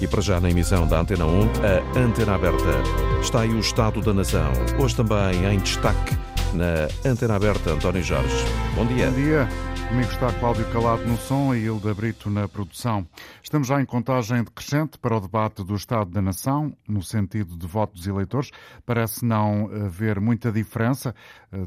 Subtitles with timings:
[0.00, 1.40] E para já na emissão da Antena 1,
[1.96, 2.82] a Antena Aberta.
[3.20, 4.52] Está aí o Estado da Nação.
[4.78, 6.14] Hoje também em destaque
[6.52, 8.44] na Antena Aberta, António Jorge.
[8.74, 9.10] Bom dia.
[9.10, 9.48] Bom dia.
[9.88, 13.06] Comigo está Cláudio Calado no som e Hilda Brito na produção.
[13.40, 17.66] Estamos já em contagem decrescente para o debate do Estado da Nação, no sentido de
[17.68, 18.50] voto dos eleitores.
[18.84, 21.14] Parece não haver muita diferença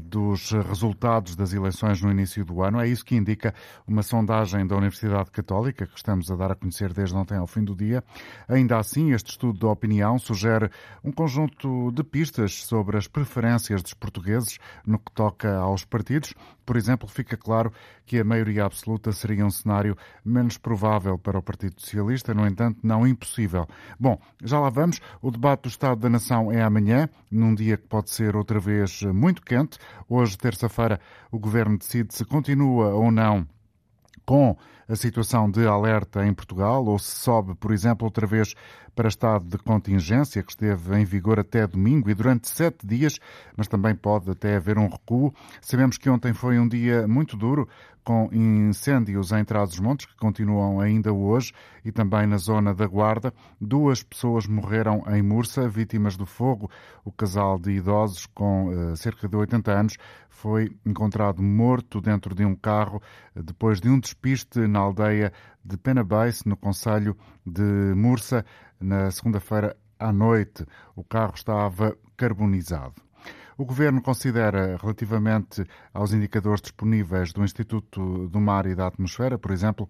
[0.02, 2.80] dos resultados das eleições no início do ano.
[2.80, 3.54] É isso que indica
[3.86, 7.64] uma sondagem da Universidade Católica, que estamos a dar a conhecer desde ontem ao fim
[7.64, 8.04] do dia.
[8.48, 10.70] Ainda assim, este estudo de opinião sugere
[11.02, 16.34] um conjunto de pistas sobre as preferências dos portugueses no que toca aos partidos.
[16.64, 17.72] Por exemplo, fica claro
[18.06, 22.78] que a maioria absoluta seria um cenário menos provável para o Partido Socialista, no entanto,
[22.82, 23.66] não impossível.
[23.98, 25.00] Bom, já lá vamos.
[25.20, 29.02] O debate do Estado da Nação é amanhã, num dia que pode ser outra vez
[29.02, 29.79] muito quente.
[30.08, 33.46] Hoje, terça-feira, o Governo decide se continua ou não
[34.24, 34.56] com
[34.88, 38.54] a situação de alerta em Portugal ou se sobe, por exemplo, outra vez
[38.94, 43.18] para estado de contingência, que esteve em vigor até domingo e durante sete dias,
[43.56, 45.32] mas também pode até haver um recuo.
[45.60, 47.68] Sabemos que ontem foi um dia muito duro,
[48.04, 51.52] com incêndios em Trás-os-Montes, que continuam ainda hoje,
[51.84, 53.32] e também na zona da Guarda.
[53.60, 56.70] Duas pessoas morreram em Mursa, vítimas do fogo.
[57.04, 59.96] O casal de idosos com uh, cerca de 80 anos
[60.28, 63.02] foi encontrado morto dentro de um carro
[63.34, 65.32] depois de um despiste na aldeia
[65.64, 68.44] de Penabase, no Conselho de Mursa,
[68.80, 70.64] na segunda-feira à noite.
[70.96, 73.09] O carro estava carbonizado.
[73.60, 79.50] O Governo considera, relativamente aos indicadores disponíveis do Instituto do Mar e da Atmosfera, por
[79.50, 79.86] exemplo,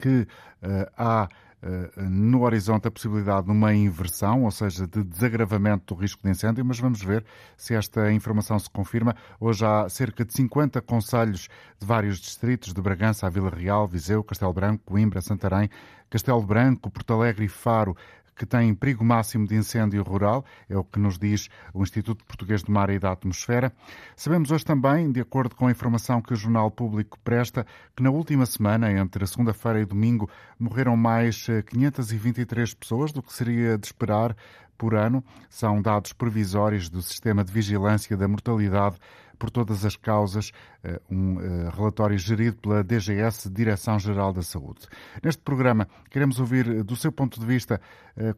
[0.00, 0.22] que
[0.62, 1.28] uh, há
[1.62, 6.30] uh, no horizonte a possibilidade de uma inversão, ou seja, de desagravamento do risco de
[6.30, 7.22] incêndio, mas vamos ver
[7.54, 9.14] se esta informação se confirma.
[9.38, 14.54] Hoje há cerca de 50 conselhos de vários distritos, de Bragança Vila Real, Viseu, Castelo
[14.54, 15.68] Branco, Coimbra, Santarém,
[16.08, 17.94] Castelo Branco, Porto Alegre e Faro,
[18.40, 22.62] que têm perigo máximo de incêndio rural, é o que nos diz o Instituto Português
[22.62, 23.70] do Mar e da Atmosfera.
[24.16, 28.08] Sabemos hoje também, de acordo com a informação que o Jornal Público presta, que na
[28.08, 34.34] última semana, entre segunda-feira e domingo, morreram mais 523 pessoas do que seria de esperar
[34.78, 35.22] por ano.
[35.50, 38.96] São dados provisórios do Sistema de Vigilância da Mortalidade
[39.40, 40.52] por todas as causas,
[40.84, 44.86] eh, um eh, relatório gerido pela DGS, Direção-Geral da Saúde.
[45.24, 47.80] Neste programa, queremos ouvir, eh, do seu ponto de vista,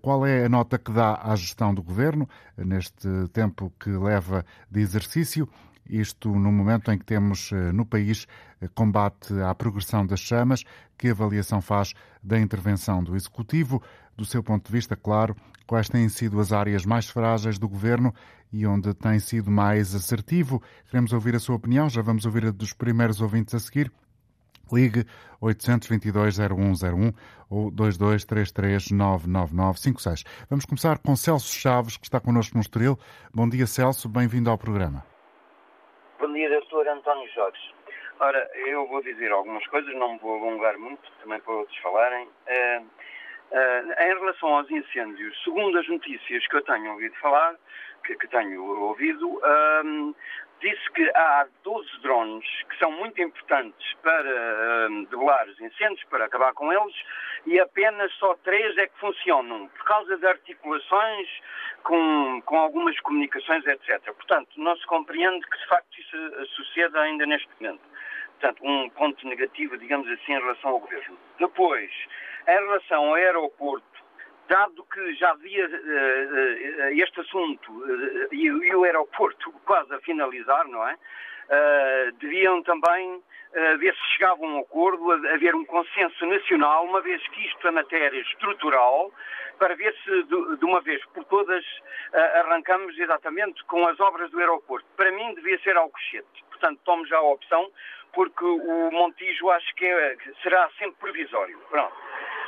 [0.00, 4.80] qual é a nota que dá à gestão do Governo neste tempo que leva de
[4.80, 5.48] exercício.
[5.88, 8.28] Isto no momento em que temos no país
[8.74, 10.62] combate à progressão das chamas,
[10.96, 13.82] que avaliação faz da intervenção do Executivo,
[14.16, 15.34] do seu ponto de vista, claro,
[15.66, 18.14] quais têm sido as áreas mais frágeis do Governo
[18.52, 20.62] e onde tem sido mais assertivo.
[20.90, 23.90] Queremos ouvir a sua opinião, já vamos ouvir a dos primeiros ouvintes a seguir.
[24.72, 25.04] Ligue
[25.42, 27.12] 822-0101
[27.50, 30.24] ou 2233-99956.
[30.48, 32.96] Vamos começar com Celso Chaves, que está connosco no Estoril.
[33.34, 34.08] Bom dia, Celso.
[34.08, 35.04] Bem-vindo ao programa.
[36.18, 37.74] Bom dia, doutor António Jorge.
[38.20, 42.26] Ora, eu vou dizer algumas coisas, não me vou alongar muito, também para outros falarem.
[42.26, 42.86] Uh,
[43.52, 47.54] uh, em relação aos incêndios, segundo as notícias que eu tenho ouvido falar,
[48.04, 49.40] que, que tenho ouvido,
[49.84, 50.14] um,
[50.60, 56.24] disse que há 12 drones que são muito importantes para um, debelar os incêndios, para
[56.24, 56.94] acabar com eles,
[57.46, 61.28] e apenas só três é que funcionam, por causa de articulações
[61.82, 64.00] com, com algumas comunicações, etc.
[64.14, 67.82] Portanto, não se compreende que de facto isso suceda ainda neste momento.
[68.40, 71.16] Portanto, um ponto negativo, digamos assim, em relação ao governo.
[71.38, 71.90] Depois,
[72.48, 73.92] em relação ao aeroporto,
[74.48, 80.00] dado que já havia uh, uh, este assunto uh, e, e, o aeroporto quase a
[80.00, 80.96] finalizar, não é?
[82.18, 83.20] deviam também
[83.78, 87.68] ver se chegava a um acordo, a, haver um consenso nacional, uma vez que isto
[87.68, 89.12] é matéria estrutural,
[89.58, 91.62] para ver se de, de uma vez por todas
[92.14, 94.86] arrancamos exatamente com as obras do aeroporto.
[94.96, 96.44] Para mim devia ser Alcochete.
[96.48, 97.70] Portanto, tomo já a opção,
[98.14, 101.58] porque o Montijo acho que é, será sempre provisório.
[101.68, 101.94] Pronto.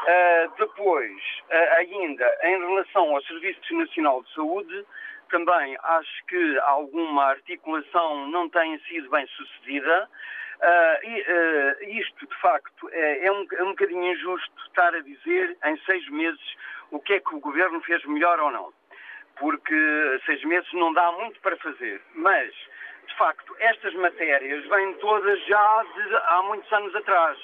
[0.04, 1.16] Uh, depois,
[1.48, 4.84] uh, ainda, em relação ao Serviço Nacional de Saúde,
[5.30, 10.08] também acho que alguma articulação não tem sido bem sucedida.
[10.56, 15.56] Uh, e isto, de facto, é, é, um, é um bocadinho injusto estar a dizer
[15.64, 16.56] em seis meses
[16.90, 18.72] o que é que o governo fez melhor ou não.
[19.36, 22.02] Porque seis meses não dá muito para fazer.
[22.14, 22.52] Mas,
[23.08, 27.38] de facto, estas matérias vêm todas já de há muitos anos atrás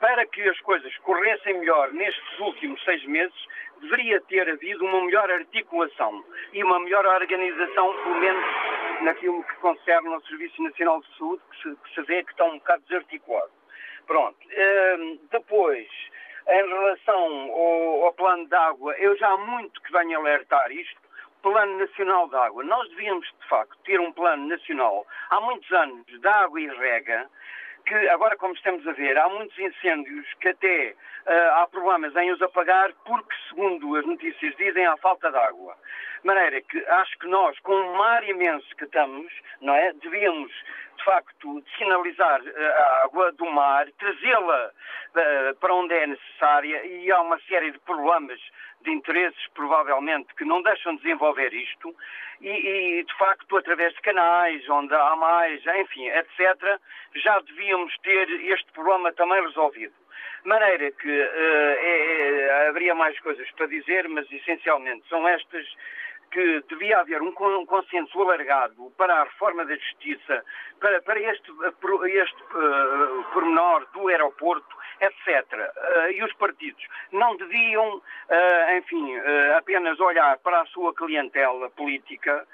[0.00, 3.34] para que as coisas corressem melhor nestes últimos seis meses,
[3.80, 8.44] deveria ter havido uma melhor articulação e uma melhor organização, pelo menos
[9.02, 12.44] naquilo que concerne ao Serviço Nacional de Saúde, que se, que se vê que está
[12.44, 13.50] um bocado desarticulado.
[14.06, 14.36] Pronto.
[14.46, 15.88] Uh, depois,
[16.48, 21.02] em relação ao, ao plano de água, eu já há muito que venho alertar isto,
[21.42, 22.62] Plano Nacional de Água.
[22.62, 27.28] Nós devíamos, de facto, ter um plano nacional há muitos anos de água e rega,
[27.84, 30.94] que agora, como estamos a ver, há muitos incêndios que até
[31.26, 35.76] há problemas em os apagar porque, segundo as notícias dizem, há falta de água.
[36.20, 40.52] De maneira que acho que nós, com o mar imenso que estamos, não é, devíamos
[41.02, 47.10] de facto, sinalizar eh, a água do mar, trazê-la uh, para onde é necessária e
[47.10, 48.40] há uma série de problemas
[48.82, 51.94] de interesses, provavelmente, que não deixam de desenvolver isto
[52.40, 56.78] e, e, de facto, através de canais onde há mais, enfim, etc.,
[57.16, 59.94] já devíamos ter este problema também resolvido.
[60.44, 65.66] Maneira que uh, é, é, haveria mais coisas para dizer, mas essencialmente são estas
[66.32, 67.32] que devia haver um
[67.66, 70.42] consenso alargado para a reforma da justiça,
[70.80, 71.52] para, para este,
[72.06, 75.44] este uh, pormenor do aeroporto, etc.
[75.52, 81.68] Uh, e os partidos não deviam, uh, enfim, uh, apenas olhar para a sua clientela
[81.70, 82.46] política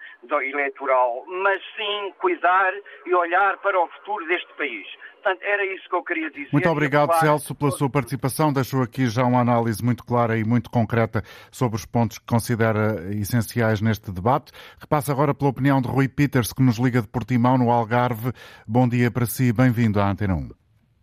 [0.42, 2.72] eleitoral, mas sim cuidar
[3.06, 4.86] e olhar para o futuro deste país.
[5.22, 6.48] Portanto, era isso que eu queria dizer.
[6.52, 8.52] Muito obrigado, Celso, pela sua participação.
[8.52, 13.10] Deixou aqui já uma análise muito clara e muito concreta sobre os pontos que considera
[13.14, 14.52] essenciais neste debate.
[14.80, 18.32] Repassa agora pela opinião de Rui Peters, que nos liga de Portimão, no Algarve.
[18.66, 20.57] Bom dia para si, bem-vindo à Antena 1.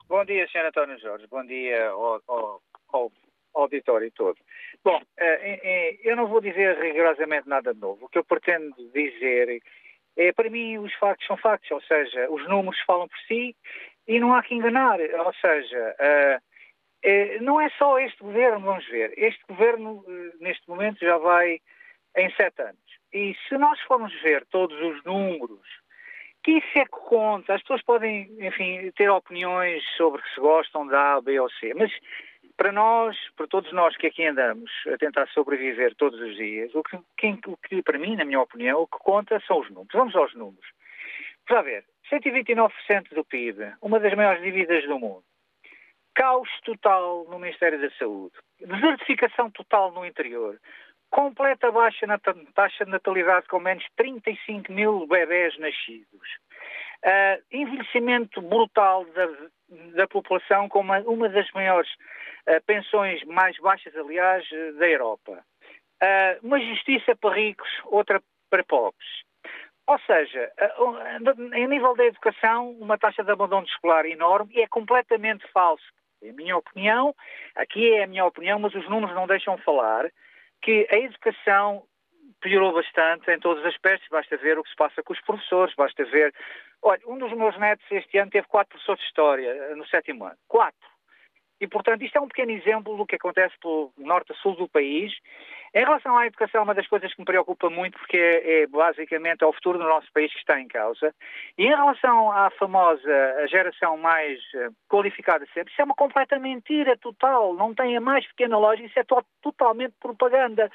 [0.08, 0.68] Bom dia, Sr.
[0.68, 1.26] António Jorge.
[1.28, 3.12] Bom dia ao, ao, ao
[3.56, 4.38] auditório todo.
[4.84, 8.06] Bom, eh, eh, eu não vou dizer rigorosamente nada de novo.
[8.06, 9.62] O que eu pretendo dizer
[10.16, 13.56] é, para mim, os factos são factos, ou seja, os números falam por si
[14.08, 15.00] e não há que enganar.
[15.00, 19.12] Ou seja, uh, não é só este governo, vamos ver.
[19.18, 20.06] Este governo,
[20.40, 21.60] neste momento, já vai
[22.16, 23.00] em sete anos.
[23.12, 25.68] E se nós formos ver todos os números,
[26.46, 31.16] que isso é que conta, as pessoas podem, enfim, ter opiniões sobre se gostam da
[31.16, 31.92] A, B ou C, mas
[32.56, 36.84] para nós, para todos nós que aqui andamos a tentar sobreviver todos os dias, o
[36.84, 36.98] que,
[37.48, 39.92] o que para mim, na minha opinião, o que conta são os números.
[39.92, 40.70] Vamos aos números.
[41.50, 45.24] Vamos ver, 129% do PIB, uma das maiores dívidas do mundo.
[46.14, 48.36] Caos total no Ministério da Saúde.
[48.62, 50.60] Desertificação total no interior.
[51.12, 52.06] Completa baixa
[52.54, 56.30] taxa de natalidade com menos 35 mil bebés nascidos.
[57.04, 59.28] Uh, envelhecimento brutal da,
[59.96, 61.90] da população com uma, uma das maiores
[62.48, 64.44] uh, pensões mais baixas, aliás,
[64.78, 65.44] da Europa.
[66.02, 69.26] Uh, uma justiça para ricos, outra para pobres.
[69.88, 70.52] Ou seja,
[71.54, 75.86] em nível da educação, uma taxa de abandono escolar enorme e é completamente falso.
[76.24, 77.16] É a minha opinião,
[77.56, 80.10] aqui é a minha opinião, mas os números não deixam falar,
[80.62, 81.84] que a educação
[82.42, 84.08] piorou bastante em todos os aspectos.
[84.10, 86.34] Basta ver o que se passa com os professores, basta ver.
[86.82, 90.38] Olha, um dos meus netos este ano teve quatro professores de História no sétimo ano.
[90.48, 90.95] Quatro.
[91.66, 94.68] E, portanto, isto é um pequeno exemplo do que acontece pelo norte a sul do
[94.68, 95.12] país
[95.76, 99.44] em relação à educação, uma das coisas que me preocupa muito, porque é, é basicamente
[99.44, 101.14] é o futuro do nosso país que está em causa,
[101.58, 106.96] e em relação à famosa geração mais uh, qualificada sempre, isso é uma completa mentira
[106.96, 110.72] total, não tem a mais pequena lógica, isso é to totalmente propaganda.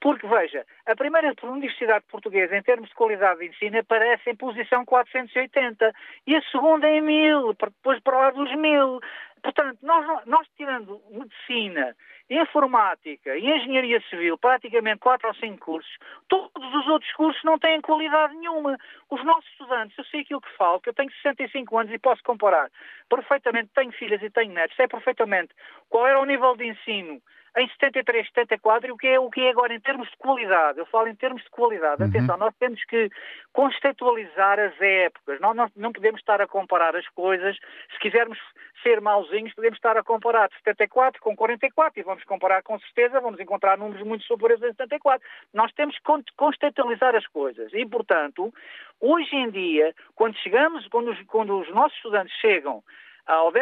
[0.00, 4.82] Porque, veja, a primeira universidade portuguesa, em termos de qualidade de ensino, aparece em posição
[4.82, 5.92] 480,
[6.26, 9.00] e a segunda em 1000, depois para lá dos 1000.
[9.42, 11.94] Portanto, nós, nós tirando medicina,
[12.30, 17.80] informática e engenharia civil, praticamente quatro ou cinco cursos, todos os outros cursos não têm
[17.80, 18.76] qualidade nenhuma.
[19.10, 22.22] Os nossos estudantes, eu sei aquilo que falo, que eu tenho 65 anos e posso
[22.22, 22.70] comparar
[23.08, 25.54] perfeitamente, tenho filhas e tenho netos, sei perfeitamente
[25.88, 27.20] qual era o nível de ensino
[27.58, 30.78] em 73, 74 e o que, é, o que é agora em termos de qualidade.
[30.78, 32.02] Eu falo em termos de qualidade.
[32.02, 32.08] Uhum.
[32.08, 33.10] Atenção, nós temos que
[33.52, 35.40] contextualizar as épocas.
[35.40, 37.56] Nós não, não podemos estar a comparar as coisas.
[37.92, 38.38] Se quisermos
[38.82, 43.40] ser mauzinhos, podemos estar a comparar 74 com 44 e vamos comparar com certeza, vamos
[43.40, 45.26] encontrar números muito superiores a 74.
[45.52, 46.04] Nós temos que
[46.36, 48.52] contextualizar as coisas e, portanto,
[49.00, 52.82] hoje em dia, quando chegamos, quando os, quando os nossos estudantes chegam
[53.26, 53.54] ao 11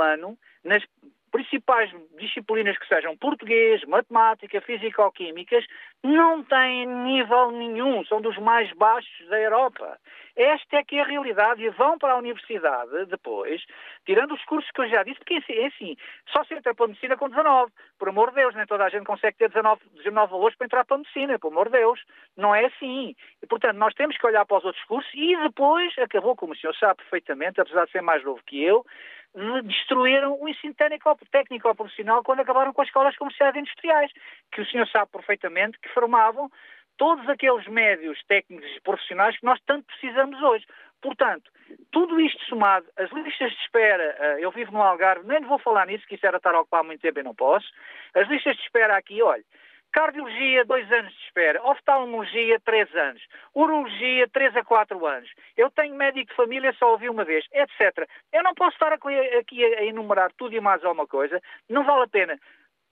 [0.00, 0.82] ano, nas
[1.30, 5.64] principais disciplinas que sejam português, matemática, físico-químicas,
[6.02, 9.98] não têm nível nenhum, são dos mais baixos da Europa.
[10.38, 13.60] Esta é que é a realidade e vão para a universidade depois,
[14.06, 15.96] tirando os cursos que eu já disse, porque é assim,
[16.28, 18.88] só se entra para a medicina com 19, por amor de Deus, nem toda a
[18.88, 22.00] gente consegue ter 19, 19 valores para entrar para a medicina, por amor de Deus,
[22.36, 23.16] não é assim.
[23.42, 26.56] E, portanto, nós temos que olhar para os outros cursos e depois acabou, como o
[26.56, 28.86] senhor sabe perfeitamente, apesar de ser mais novo que eu,
[29.64, 34.12] destruíram o ensino técnico profissional quando acabaram com as escolas comerciais e industriais,
[34.52, 36.50] que o senhor sabe perfeitamente que formavam
[36.98, 40.66] todos aqueles médios técnicos e profissionais que nós tanto precisamos hoje.
[41.00, 41.50] Portanto,
[41.92, 45.86] Tudo isto somado, as listas de espera, uh, eu vivo no Algarve, nem vou falar
[45.86, 47.66] nisso, que isso era estar a ocupar muito tempo e não posso.
[48.14, 49.44] As listas de espera aqui, olha,
[49.92, 51.62] Cardiologia, dois anos de espera.
[51.62, 53.22] Oftalmologia, três anos.
[53.54, 55.30] Urologia, três a quatro anos.
[55.56, 58.06] Eu tenho médico de família, só ouvi uma vez, etc.
[58.32, 61.40] Eu não posso estar aqui a enumerar tudo e mais alguma coisa.
[61.68, 62.38] Não vale a pena.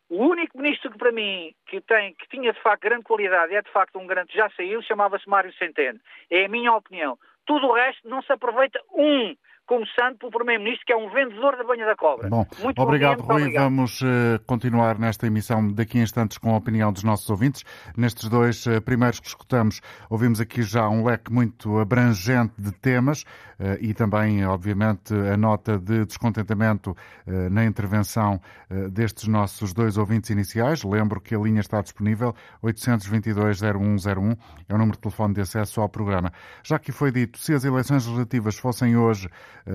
[0.08, 3.62] O único ministro que para mim que, tem, que tinha de facto grande qualidade, é
[3.62, 5.98] de facto um grande, já saiu, chamava-se Mário Centeno.
[6.30, 7.18] É a minha opinião.
[7.44, 9.34] Tudo o resto não se aproveita um
[9.66, 12.28] começando pelo Primeiro-Ministro, que é um vendedor da banha da cobra.
[12.28, 13.42] Bom, muito obrigado, bom dia, Rui.
[13.42, 13.64] Obrigado.
[13.64, 14.06] Vamos uh,
[14.46, 17.64] continuar nesta emissão daqui a instantes com a opinião dos nossos ouvintes.
[17.96, 23.22] Nestes dois uh, primeiros que escutamos, ouvimos aqui já um leque muito abrangente de temas
[23.22, 26.96] uh, e também, obviamente, a nota de descontentamento
[27.50, 28.40] na intervenção
[28.90, 30.84] destes nossos dois ouvintes iniciais.
[30.84, 35.88] Lembro que a linha está disponível, 822-0101, é o número de telefone de acesso ao
[35.88, 36.32] programa.
[36.62, 39.28] Já que foi dito, se as eleições legislativas fossem hoje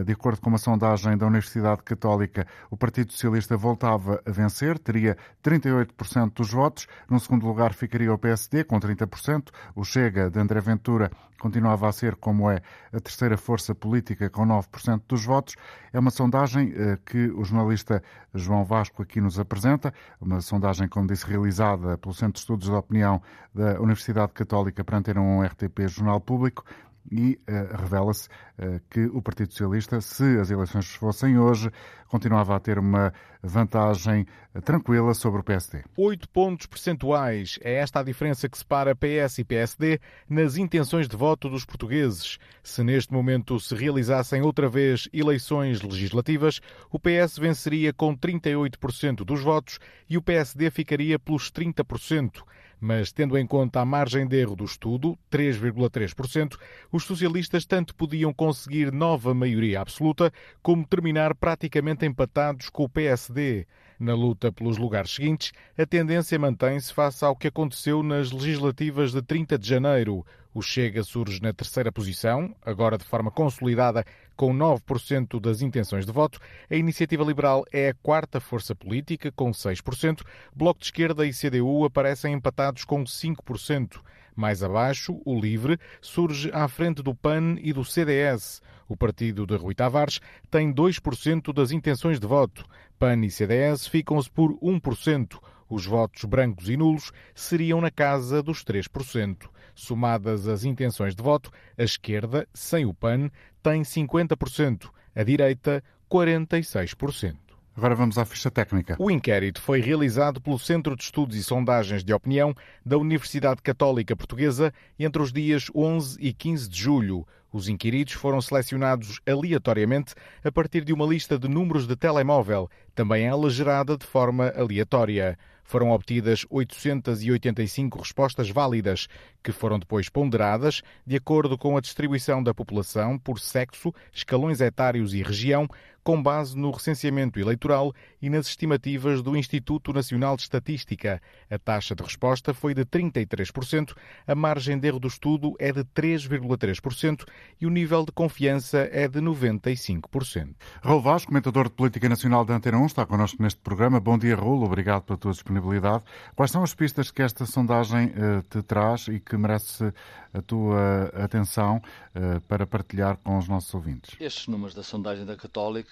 [0.06, 5.18] de acordo com uma sondagem da Universidade Católica, o Partido Socialista voltava a vencer, teria
[5.44, 6.88] 38% dos votos.
[7.10, 9.50] No segundo lugar ficaria o PSD, com 30%.
[9.76, 12.62] O Chega, de André Ventura, continuava a ser, como é,
[12.94, 15.56] a terceira força política, com 9% dos votos.
[15.92, 21.08] É uma sondagem eh, que o jornalista João Vasco aqui nos apresenta, uma sondagem, como
[21.08, 23.22] disse, realizada pelo Centro de Estudos da Opinião
[23.54, 26.64] da Universidade Católica para ter um RTP Jornal Público
[27.10, 31.72] e uh, revela-se uh, que o Partido Socialista, se as eleições fossem hoje,
[32.08, 35.84] continuava a ter uma vantagem uh, tranquila sobre o PSD.
[35.98, 41.16] Oito pontos percentuais é esta a diferença que separa PS e PSD nas intenções de
[41.16, 42.38] voto dos portugueses.
[42.64, 46.60] Se neste momento se realizassem outra vez eleições legislativas,
[46.92, 49.80] o PS venceria com 38% dos votos
[50.10, 52.44] e o PSD ficaria pelos 30%
[52.82, 56.58] mas tendo em conta a margem de erro do estudo, 3,3%,
[56.92, 60.34] os socialistas tanto podiam conseguir nova maioria absoluta
[60.64, 63.68] como terminar praticamente empatados com o PSD.
[64.00, 69.22] Na luta pelos lugares seguintes, a tendência mantém-se face ao que aconteceu nas legislativas de
[69.22, 70.26] 30 de janeiro.
[70.54, 74.06] O Chega surge na terceira posição, agora de forma consolidada,
[74.36, 76.40] com 9% das intenções de voto.
[76.70, 80.24] A Iniciativa Liberal é a quarta força política, com 6%.
[80.54, 84.02] Bloco de Esquerda e CDU aparecem empatados com 5%.
[84.36, 88.62] Mais abaixo, o LIVRE surge à frente do PAN e do CDS.
[88.90, 92.66] O partido de Rui Tavares tem 2% das intenções de voto.
[93.00, 95.40] PAN e CDS ficam-se por 1%.
[95.70, 99.50] Os votos brancos e nulos seriam na casa dos 3%.
[99.76, 103.30] Somadas as intenções de voto, a esquerda, sem o PAN,
[103.62, 107.36] tem 50%, a direita, 46%.
[107.76, 108.98] Agora vamos à ficha técnica.
[109.00, 112.54] O inquérito foi realizado pelo Centro de Estudos e Sondagens de Opinião
[112.86, 117.26] da Universidade Católica Portuguesa entre os dias 11 e 15 de julho.
[117.52, 120.14] Os inquiridos foram selecionados aleatoriamente
[120.44, 125.38] a partir de uma lista de números de telemóvel, também ela gerada de forma aleatória.
[125.72, 129.08] Foram obtidas 885 respostas válidas,
[129.42, 135.14] que foram depois ponderadas de acordo com a distribuição da população por sexo, escalões etários
[135.14, 135.70] e região,
[136.04, 141.22] com base no recenseamento eleitoral e nas estimativas do Instituto Nacional de Estatística.
[141.50, 143.96] A taxa de resposta foi de 33%,
[144.28, 147.26] a margem de erro do estudo é de 3,3%
[147.60, 150.56] e o nível de confiança é de 95%.
[150.82, 154.00] Raul Vaz, comentador de Política Nacional da Antena 1, está connosco neste programa.
[154.00, 154.64] Bom dia, Raul.
[154.64, 156.04] Obrigado pela tua disponibilidade.
[156.36, 159.94] Quais são as pistas que esta sondagem uh, te traz e que merece
[160.34, 161.82] a tua atenção
[162.16, 164.16] uh, para partilhar com os nossos ouvintes?
[164.20, 165.91] Estes números da sondagem da Católica,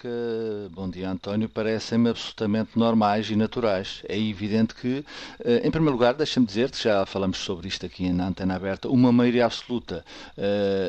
[0.70, 4.02] bom dia, António, parecem-me absolutamente normais e naturais.
[4.08, 5.04] É evidente que,
[5.40, 8.88] uh, em primeiro lugar, deixa-me dizer que já falamos sobre isto aqui na antena aberta,
[8.88, 10.04] uma maioria absoluta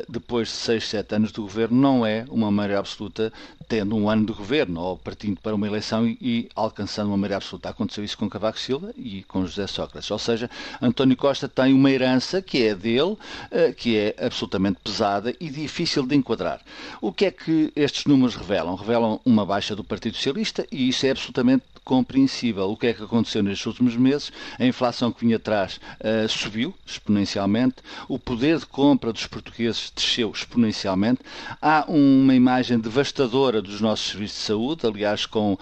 [0.08, 3.32] depois de 6, 7 anos de governo não é uma maioria absoluta
[3.72, 7.38] tendo um ano de governo ou partindo para uma eleição e, e alcançando uma maioria
[7.38, 7.70] absoluta.
[7.70, 10.10] Aconteceu isso com Cavaco Silva e com José Sócrates.
[10.10, 10.50] Ou seja,
[10.80, 13.16] António Costa tem uma herança que é dele,
[13.50, 16.60] eh, que é absolutamente pesada e difícil de enquadrar.
[17.00, 18.74] O que é que estes números revelam?
[18.74, 22.70] Revelam uma baixa do Partido Socialista e isso é absolutamente compreensível.
[22.70, 24.32] O que é que aconteceu nestes últimos meses?
[24.58, 27.76] A inflação que vinha atrás uh, subiu exponencialmente,
[28.08, 31.20] o poder de compra dos portugueses desceu exponencialmente,
[31.60, 35.58] há uma imagem devastadora dos nossos serviços de saúde, aliás, com uh,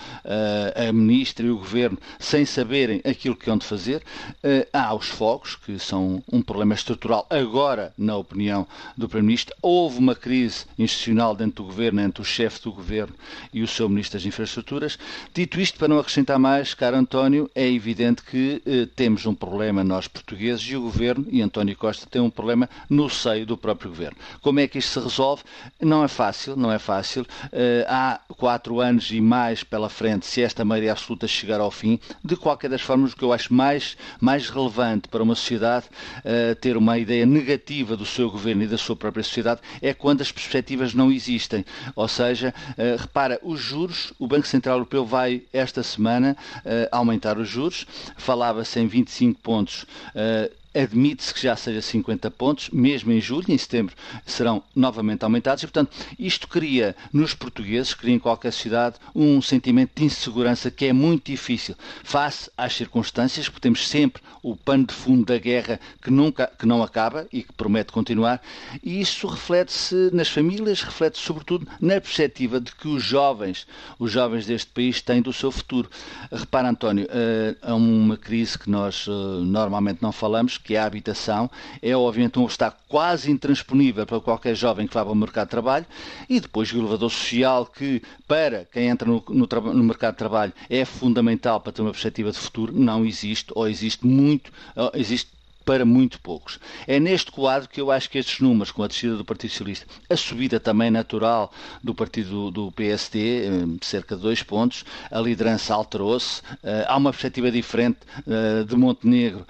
[0.89, 4.03] a Ministra e o Governo sem saberem aquilo que hão de fazer.
[4.45, 9.55] Uh, há os fogos, que são um problema estrutural agora, na opinião do Primeiro-Ministro.
[9.63, 13.15] Houve uma crise institucional dentro do Governo, entre o chefe do Governo
[13.53, 14.99] e o seu Ministro das Infraestruturas.
[15.33, 19.85] Dito isto, para não acrescentar mais, caro António, é evidente que eh, temos um problema
[19.85, 23.91] nós portugueses e o Governo, e António Costa tem um problema no seio do próprio
[23.91, 24.17] Governo.
[24.41, 25.45] Como é que isto se resolve?
[25.81, 27.25] Não é fácil, não é fácil.
[27.53, 32.01] Eh, há quatro anos e mais pela frente, se esta maioria absoluta chegar ao fim,
[32.25, 35.87] de qualquer das formas, o que eu acho mais, mais relevante para uma sociedade
[36.25, 40.23] eh, ter uma ideia negativa do seu Governo e da sua própria sociedade é quando
[40.23, 41.65] as perspectivas não existem.
[41.95, 47.39] Ou seja, eh, repara, os juros, o Banco Central Europeu vai esta semana uh, aumentar
[47.39, 47.87] os juros.
[48.17, 53.59] Falava-se em 25 pontos uh, admite-se que já seja 50 pontos, mesmo em julho, em
[53.59, 59.43] setembro serão novamente aumentados, e portanto isto cria nos portugueses, cria em qualquer cidade, um
[59.43, 61.75] sentimento de insegurança que é muito difícil
[62.05, 66.67] face às circunstâncias, porque temos sempre o pano de fundo da guerra que, nunca, que
[66.67, 68.41] não acaba e que promete continuar,
[68.83, 73.67] e isso reflete-se nas famílias, reflete-se sobretudo na perspectiva de que os jovens,
[73.99, 75.91] os jovens deste país têm do seu futuro.
[76.31, 77.07] Repara, António,
[77.63, 81.51] há uma crise que nós eh, normalmente não falamos, que é a habitação,
[81.83, 85.51] é obviamente um obstáculo quase intransponível para qualquer jovem que vá para o mercado de
[85.51, 85.87] trabalho,
[86.29, 90.53] e depois o elevador social, que para quem entra no, no, no mercado de trabalho
[90.69, 94.53] é fundamental para ter uma perspectiva de futuro, não existe, ou existe muito,
[94.95, 95.40] existe
[95.71, 96.59] para muito poucos.
[96.85, 99.87] É neste quadro que eu acho que estes números, com a descida do Partido Socialista,
[100.09, 103.51] a subida também natural do partido do PSD, eh,
[103.81, 109.47] cerca de dois pontos, a liderança alterou-se, eh, há uma perspectiva diferente eh, de Montenegro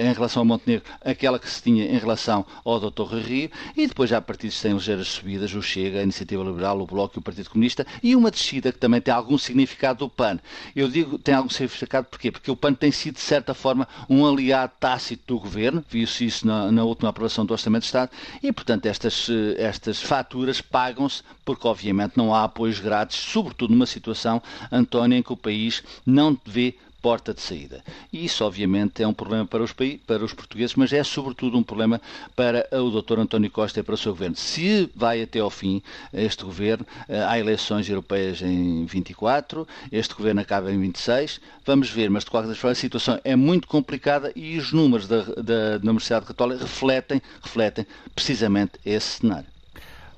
[0.00, 3.16] em relação a Montenegro, aquela que se tinha em relação ao Dr.
[3.16, 6.86] Rio, e depois há partidos que têm ligeiras subidas, o Chega, a Iniciativa Liberal, o
[6.86, 10.38] Bloco e o Partido Comunista, e uma descida que também tem algum significado do PAN.
[10.76, 12.30] Eu digo tem algum significado porquê?
[12.30, 16.46] Porque o PAN tem sido, de certa forma, um aliado tácito do governo, viu-se isso
[16.46, 18.10] na, na, última aprovação do Orçamento de Estado,
[18.42, 23.86] e, portanto, estas, eh, estas faturas pagam-se porque, obviamente, não há apoios grátis, sobretudo numa
[23.86, 27.82] situação, António, em que o país não vê porta de saída.
[28.12, 29.72] E isso, obviamente, é um problema para os,
[30.06, 32.00] para os portugueses, mas é sobretudo um problema
[32.34, 33.20] para o Dr.
[33.20, 34.36] António Costa e para o seu governo.
[34.36, 40.40] Se vai até ao fim este governo, eh, há eleições europeias em 24, este governo
[40.40, 44.58] acaba em 26, vamos ver, mas de qualquer forma a situação é muito complicada e
[44.58, 49.57] os números da, da, da Universidade Católica refletem, refletem precisamente esse cenário.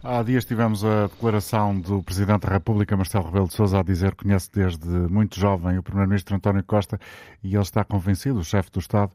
[0.02, 4.14] Há dias tivemos a declaração do Presidente da República, Marcelo Rebelo de Sousa, a dizer
[4.14, 6.98] que conhece desde muito jovem o Primeiro-Ministro António Costa
[7.44, 9.12] e ele está convencido, o chefe do Estado,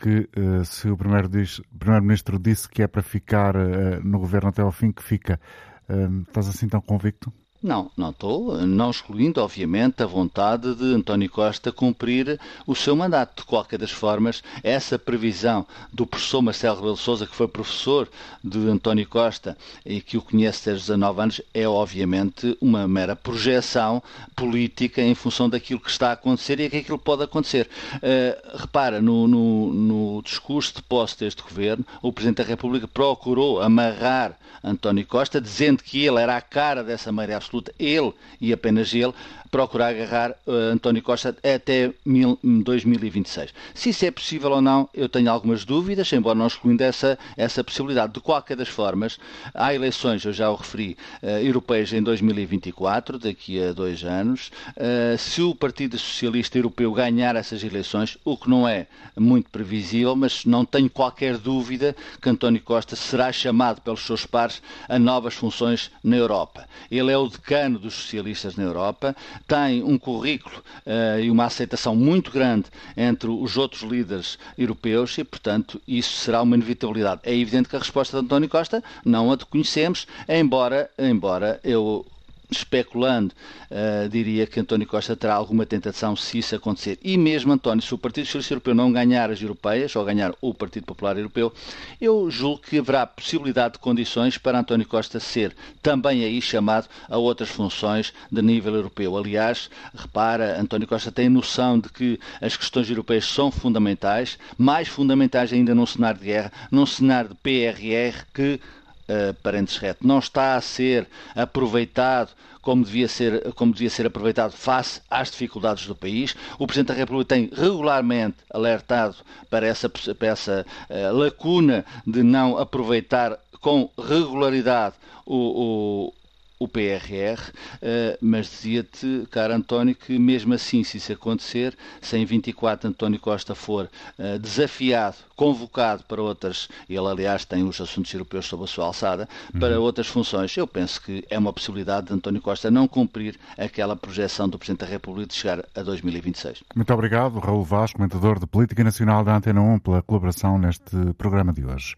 [0.00, 4.70] que uh, se o Primeiro-Ministro disse que é para ficar uh, no governo até ao
[4.70, 5.40] fim, que fica.
[5.88, 7.32] Uh, estás assim tão convicto?
[7.60, 13.40] Não, não estou, não excluindo, obviamente, a vontade de António Costa cumprir o seu mandato.
[13.40, 18.08] De qualquer das formas, essa previsão do professor Marcelo Rebelo Sousa, que foi professor
[18.44, 24.00] de António Costa e que o conhece desde 19 anos, é obviamente uma mera projeção
[24.36, 27.68] política em função daquilo que está a acontecer e que aquilo pode acontecer.
[27.96, 33.60] Uh, repara, no, no, no discurso de posse deste governo, o Presidente da República procurou
[33.60, 38.92] amarrar António Costa, dizendo que ele era a cara dessa maré absoluta, ele e apenas
[38.92, 39.12] ele,
[39.50, 43.52] procurar agarrar uh, António Costa até mil, 2026.
[43.74, 47.64] Se isso é possível ou não, eu tenho algumas dúvidas, embora não excluindo essa, essa
[47.64, 48.12] possibilidade.
[48.12, 49.18] De qualquer das formas,
[49.54, 54.50] há eleições, eu já o referi, uh, europeias em 2024, daqui a dois anos.
[54.76, 60.14] Uh, se o Partido Socialista Europeu ganhar essas eleições, o que não é muito previsível,
[60.14, 65.34] mas não tenho qualquer dúvida que António Costa será chamado pelos seus pares a novas
[65.34, 66.66] funções na Europa.
[66.90, 71.94] Ele é o decano dos socialistas na Europa, tem um currículo uh, e uma aceitação
[71.94, 77.20] muito grande entre os outros líderes europeus e, portanto, isso será uma inevitabilidade.
[77.24, 82.04] É evidente que a resposta de António Costa não a conhecemos, embora, embora eu
[82.50, 83.34] especulando,
[83.70, 86.98] uh, diria que António Costa terá alguma tentação se isso acontecer.
[87.02, 90.54] E mesmo, António, se o Partido Socialista Europeu não ganhar as europeias, ou ganhar o
[90.54, 91.52] Partido Popular Europeu,
[92.00, 97.18] eu julgo que haverá possibilidade de condições para António Costa ser também aí chamado a
[97.18, 99.16] outras funções de nível europeu.
[99.16, 105.52] Aliás, repara, António Costa tem noção de que as questões europeias são fundamentais, mais fundamentais
[105.52, 108.60] ainda num cenário de guerra, num cenário de PRR que
[109.08, 114.52] uh, parênteses reto, não está a ser aproveitado como devia, ser, como devia ser aproveitado
[114.52, 116.36] face às dificuldades do país.
[116.58, 119.16] O Presidente da República tem regularmente alertado
[119.48, 124.94] para essa, para essa uh, lacuna de não aproveitar com regularidade
[125.24, 126.12] o,
[126.58, 132.24] o PRR, uh, mas dizia-te, caro António, que mesmo assim, se isso acontecer, se em
[132.24, 138.46] 24 António Costa for uh, desafiado, convocado para outras, ele aliás tem os assuntos europeus
[138.46, 139.84] sob a sua alçada, para uhum.
[139.84, 144.48] outras funções, eu penso que é uma possibilidade de António Costa não cumprir aquela projeção
[144.48, 146.64] do Presidente da República de chegar a 2026.
[146.74, 151.52] Muito obrigado, Raul Vaz, comentador de Política Nacional da Antena 1, pela colaboração neste programa
[151.52, 151.94] de hoje.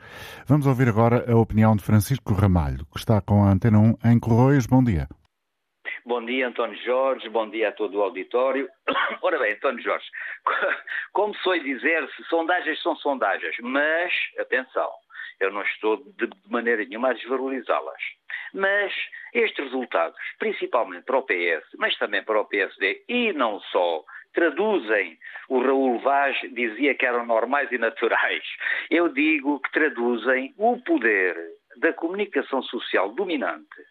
[0.46, 4.18] Vamos ouvir agora a opinião de Francisco Ramalho, que está com a Antena 1 em
[4.69, 5.07] Bom dia.
[6.05, 8.69] Bom dia, António Jorge, bom dia a todo o auditório.
[9.23, 10.07] Ora bem, António Jorge,
[11.13, 14.91] como sou dizer, sondagens são sondagens, mas, atenção,
[15.39, 18.03] eu não estou de maneira nenhuma a desvalorizá-las.
[18.53, 18.93] Mas
[19.35, 25.17] estes resultados, principalmente para o PS, mas também para o PSD, e não só, traduzem,
[25.49, 28.45] o Raul Vaz dizia que eram normais e naturais.
[28.91, 31.37] Eu digo que traduzem o poder
[31.77, 33.89] da comunicação social dominante,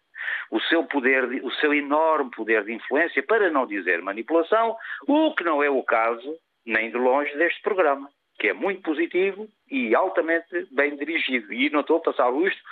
[0.50, 5.44] o seu poder, o seu enorme poder de influência, para não dizer manipulação, o que
[5.44, 10.66] não é o caso, nem de longe, deste programa, que é muito positivo e altamente
[10.70, 11.52] bem dirigido.
[11.52, 12.62] E não estou a passar o isto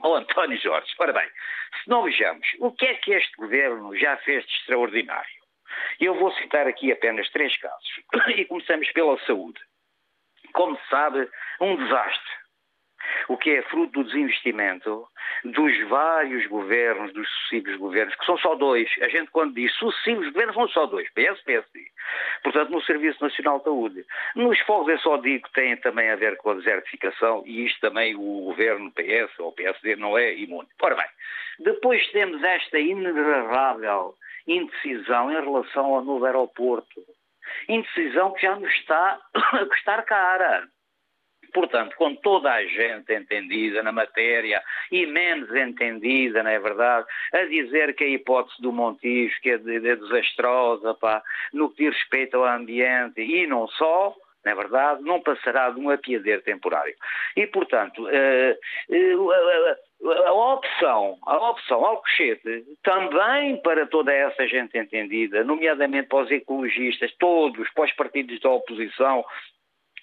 [0.00, 0.92] ao António Jorge.
[0.98, 1.28] Ora bem,
[1.82, 5.38] se não vejamos, o que é que este governo já fez de extraordinário?
[6.00, 8.00] Eu vou citar aqui apenas três casos.
[8.36, 9.60] E começamos pela saúde.
[10.52, 11.28] Como se sabe,
[11.60, 12.37] um desastre.
[13.28, 15.06] O que é fruto do desinvestimento
[15.44, 18.88] dos vários governos, dos sucessivos governos, que são só dois.
[19.00, 21.86] A gente, quando diz sucessivos governos, são só dois: PS, PSD.
[22.42, 24.06] Portanto, no Serviço Nacional de Saúde.
[24.34, 27.80] Nos fogos, eu só digo que tem também a ver com a desertificação e isto
[27.80, 30.68] também o governo PS ou PSD não é imune.
[30.80, 31.06] Ora bem,
[31.60, 34.14] depois temos esta inerrável
[34.46, 37.02] indecisão em relação ao novo aeroporto.
[37.68, 40.68] Indecisão que já nos está a custar cara.
[41.52, 47.44] Portanto, com toda a gente entendida na matéria e menos entendida, não é verdade, a
[47.44, 52.36] dizer que a hipótese do Montijo que é, de desastrosa pá, no que diz respeito
[52.36, 56.94] ao ambiente e não só, não é verdade, não passará de um apiadeiro temporário.
[57.36, 65.42] E, portanto, uh, uh, a opção, a opção Alcochete, também para toda essa gente entendida,
[65.42, 69.24] nomeadamente para os ecologistas, todos, para os partidos da oposição,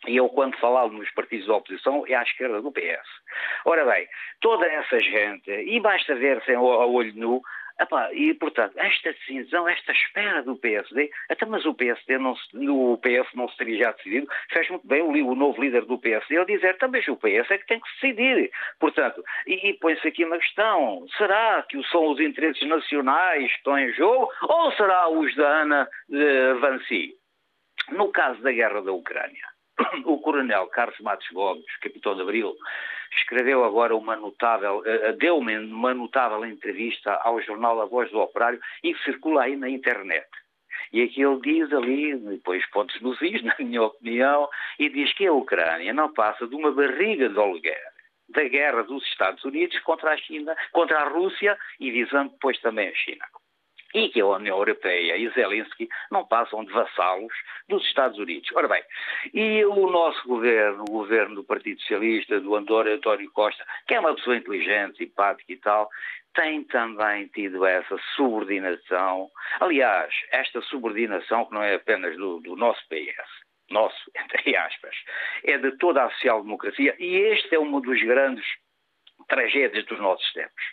[0.08, 3.08] e eu, quando falava nos partidos da oposição, é à esquerda do PS.
[3.65, 4.08] Ora bem,
[4.39, 7.41] toda essa gente, e basta ver sem o olho nu,
[7.77, 12.34] Epá, e, portanto, esta decisão, esta espera do PSD, até mas o PSD não
[12.69, 15.99] o PS não se teria já decidido, fez muito bem o, o novo líder do
[15.99, 18.49] PSD a dizer também o PS é que tem que decidir.
[18.79, 23.77] Portanto, e, e põe-se aqui uma questão, será que são os interesses nacionais que estão
[23.77, 27.13] em jogo ou será os da Ana de Vancy?
[27.91, 29.54] No caso da guerra da Ucrânia,
[30.05, 32.55] o coronel Carlos Matos Gomes, capitão de Abril,
[33.17, 38.59] escreveu agora uma notável, uh, deu uma notável entrevista ao jornal A Voz do Operário
[38.83, 40.27] e circula aí na internet.
[40.93, 44.47] E aqui ele diz ali, depois pontos nos is, na minha opinião,
[44.79, 47.81] e diz que a Ucrânia não passa de uma barriga de aluguer
[48.29, 52.89] da guerra dos Estados Unidos contra a China, contra a Rússia e visando depois também
[52.89, 53.25] a China
[53.95, 57.34] e que a União Europeia e Zelensky não passam de vassalos
[57.69, 58.49] dos Estados Unidos.
[58.53, 58.84] Ora bem,
[59.34, 63.99] e o nosso governo, o governo do Partido Socialista, do Andor António Costa, que é
[63.99, 65.89] uma pessoa inteligente, simpática e tal,
[66.34, 69.29] tem também tido essa subordinação.
[69.62, 73.29] Aliás, esta subordinação que não é apenas do, do nosso PS,
[73.71, 74.95] nosso, entre aspas,
[75.45, 78.45] é de toda a social-democracia e este é um dos grandes
[79.27, 80.63] tragédias dos nossos tempos.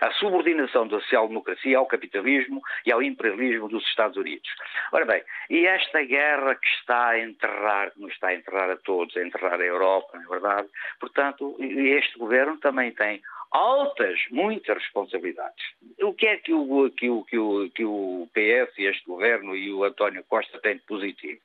[0.00, 4.48] A subordinação da social-democracia ao capitalismo e ao imperialismo dos Estados Unidos.
[4.92, 8.76] Ora bem, e esta guerra que está a enterrar, que nos está a enterrar a
[8.76, 10.68] todos, a enterrar a Europa, não é verdade?
[11.00, 15.64] Portanto, este governo também tem altas, muitas responsabilidades.
[16.02, 19.72] O que é que o, que o, que o, que o PS, este governo e
[19.72, 21.40] o António Costa têm de positivo?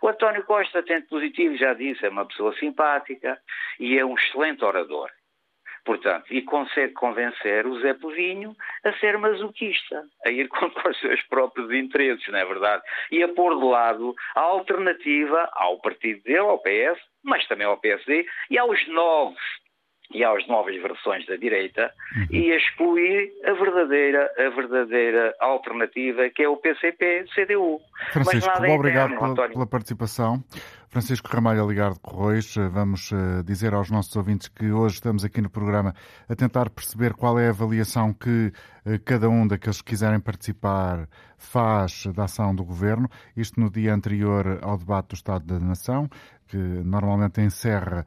[0.00, 3.40] O António Costa tem de positivo, já disse, é uma pessoa simpática
[3.78, 5.10] e é um excelente orador.
[5.84, 11.22] Portanto, e consegue convencer o Zé Povinho a ser masoquista, a ir contra os seus
[11.22, 12.82] próprios interesses, não é verdade?
[13.10, 17.78] E a pôr de lado a alternativa ao partido dele, ao PS, mas também ao
[17.78, 19.40] PSD e aos novos
[20.12, 22.26] e às novas versões da direita uhum.
[22.30, 27.80] e excluir a verdadeira, a verdadeira alternativa que é o PCP-CDU.
[28.12, 30.42] Francisco, é obrigado eterno, pela, pela, participação.
[30.88, 32.54] Francisco Ramalho a ligar de Corroios.
[32.70, 35.94] Vamos uh, dizer aos nossos ouvintes que hoje estamos aqui no programa
[36.26, 38.50] a tentar perceber qual é a avaliação que
[38.86, 43.10] uh, cada um daqueles que quiserem participar faz da ação do Governo.
[43.36, 46.08] Isto no dia anterior ao debate do Estado da Nação,
[46.48, 48.06] que normalmente encerra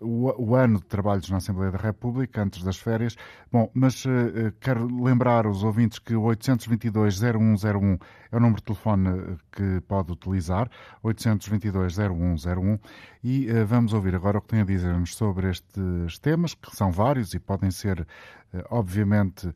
[0.00, 3.16] o, ano de trabalhos na Assembleia da República, antes das férias.
[3.52, 8.00] Bom, mas uh, quero lembrar os ouvintes que o 822-0101
[8.32, 10.70] é o número de telefone eh, que pode utilizar,
[11.04, 12.80] 822-0101,
[13.22, 16.90] e uh, vamos ouvir agora o que tem a dizer-nos sobre estes temas, que são
[16.90, 18.06] vários e podem ser, uh,
[18.70, 19.52] obviamente,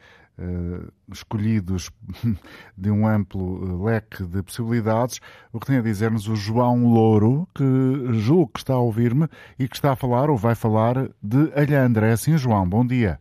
[1.12, 1.90] escolhidos
[2.76, 5.20] de um amplo leque de possibilidades,
[5.52, 7.64] o que tem a dizer-nos o João Louro, que
[8.12, 12.06] julgo que está a ouvir-me e que está a falar ou vai falar de Alhandra.
[12.06, 12.68] É assim, João?
[12.68, 13.20] Bom dia.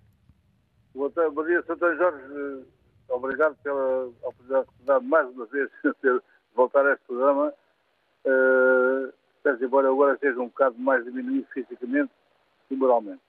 [0.93, 1.09] Bom,
[1.45, 1.97] dia, Sr.
[1.97, 2.65] Jorge.
[3.09, 6.21] Obrigado pela oportunidade mais uma vez de
[6.55, 7.53] voltar a este programa.
[8.25, 9.13] Uh,
[9.61, 12.11] embora agora seja um bocado mais diminuído fisicamente
[12.69, 13.21] e moralmente.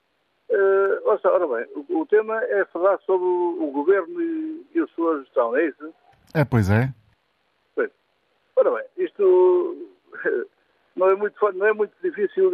[0.51, 4.87] Uh, ora bem, o, o, tema é falar sobre o, o governo e, e, a
[4.87, 5.93] sua gestão, é isso?
[6.33, 6.93] É, pois é.
[7.73, 7.89] Pois.
[8.57, 9.89] Ora bem, isto
[10.95, 12.51] não é muito, não é muito difícil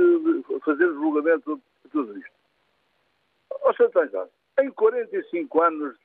[0.64, 2.32] fazer julgamento de tudo isto.
[3.64, 3.86] Ó, Sr.
[3.86, 4.30] António,
[4.60, 5.98] em 45 anos,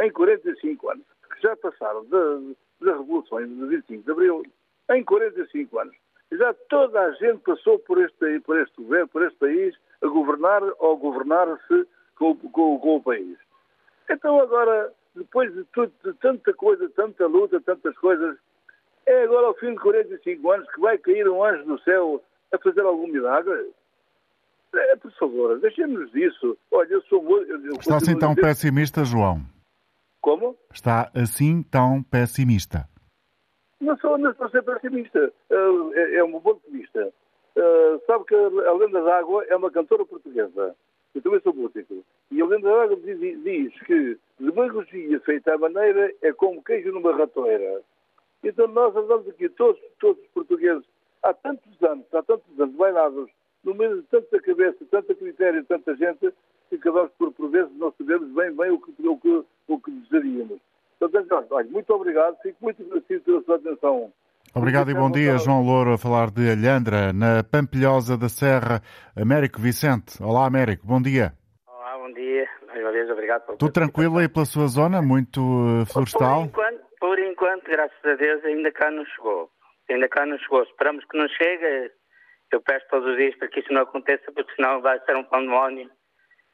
[0.00, 4.42] em 45 anos, que já passaram das revoluções de 25 de Abril,
[4.90, 5.96] em 45 anos,
[6.32, 10.62] já toda a gente passou por este, por este governo, por este país, a governar
[10.78, 13.36] ou governar-se com, com, com, o país.
[14.10, 18.36] Então agora, depois de, tudo, de tanta coisa, tanta luta, tantas coisas,
[19.06, 22.58] é agora ao fim de 45 anos que vai cair um anjo do céu a
[22.58, 23.72] fazer algum milagre?
[24.74, 26.56] É, por favor, deixemos disso.
[26.70, 27.22] Olha, eu sou.
[27.46, 28.42] Eu Está assim tão dizer...
[28.42, 29.40] pessimista, João?
[30.20, 30.56] Como?
[30.72, 32.86] Está assim tão pessimista?
[33.80, 35.32] Não sou, não ser pessimista.
[35.50, 37.12] É, é um ponto de vista.
[37.58, 40.76] Uh, sabe que a Lenda d'Água é uma cantora portuguesa.
[41.12, 42.04] Eu também sou músico.
[42.30, 47.16] E a Lenda d'Água diz, diz que demagogia feita à maneira é como queijo numa
[47.16, 47.82] ratoeira.
[48.44, 50.84] Então nós andamos aqui, todos, todos os portugueses,
[51.24, 53.28] há tantos anos, há tantos anos, bainados,
[53.64, 56.32] no meio de tanta cabeça, tanta critério, tanta gente,
[56.68, 59.90] que acabamos por, por vezes, não sabemos bem, bem o que, o que, o que
[59.90, 60.60] desejaríamos.
[61.00, 64.12] Portanto, olha, muito obrigado, fico muito agradecido pela sua atenção.
[64.54, 68.80] Obrigado e bom dia, João Louro, a falar de Alhandra, na Pampilhosa da Serra.
[69.14, 70.22] Américo Vicente.
[70.22, 71.32] Olá, Américo, bom dia.
[71.66, 72.48] Olá, bom dia.
[72.66, 73.56] Mais uma vez, obrigado.
[73.58, 75.02] Tudo tranquilo aí pela sua zona?
[75.02, 76.48] Muito uh, florestal?
[76.48, 79.50] Por enquanto, por enquanto, graças a Deus, ainda cá não chegou.
[79.90, 80.62] Ainda cá não chegou.
[80.62, 81.92] Esperamos que não chegue.
[82.50, 85.24] Eu peço todos os dias para que isso não aconteça, porque senão vai ser um
[85.24, 85.90] pandemónio.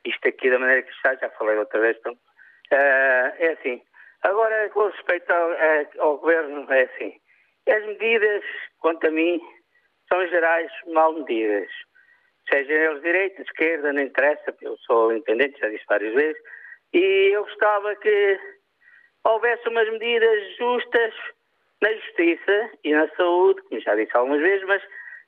[0.05, 1.97] Isto aqui, da maneira que está, já falei outra vez.
[2.01, 3.81] Então, uh, é assim.
[4.23, 7.13] Agora, com respeito ao, eh, ao governo, é assim.
[7.69, 8.45] As medidas,
[8.79, 9.41] quanto a mim,
[10.13, 11.69] são gerais mal medidas.
[12.51, 16.43] Sejam eles direita, esquerda, não interessa, eu sou independente, já disse várias vezes,
[16.93, 18.39] e eu gostava que
[19.25, 21.15] houvesse umas medidas justas
[21.81, 24.83] na justiça e na saúde, como já disse algumas vezes, mas,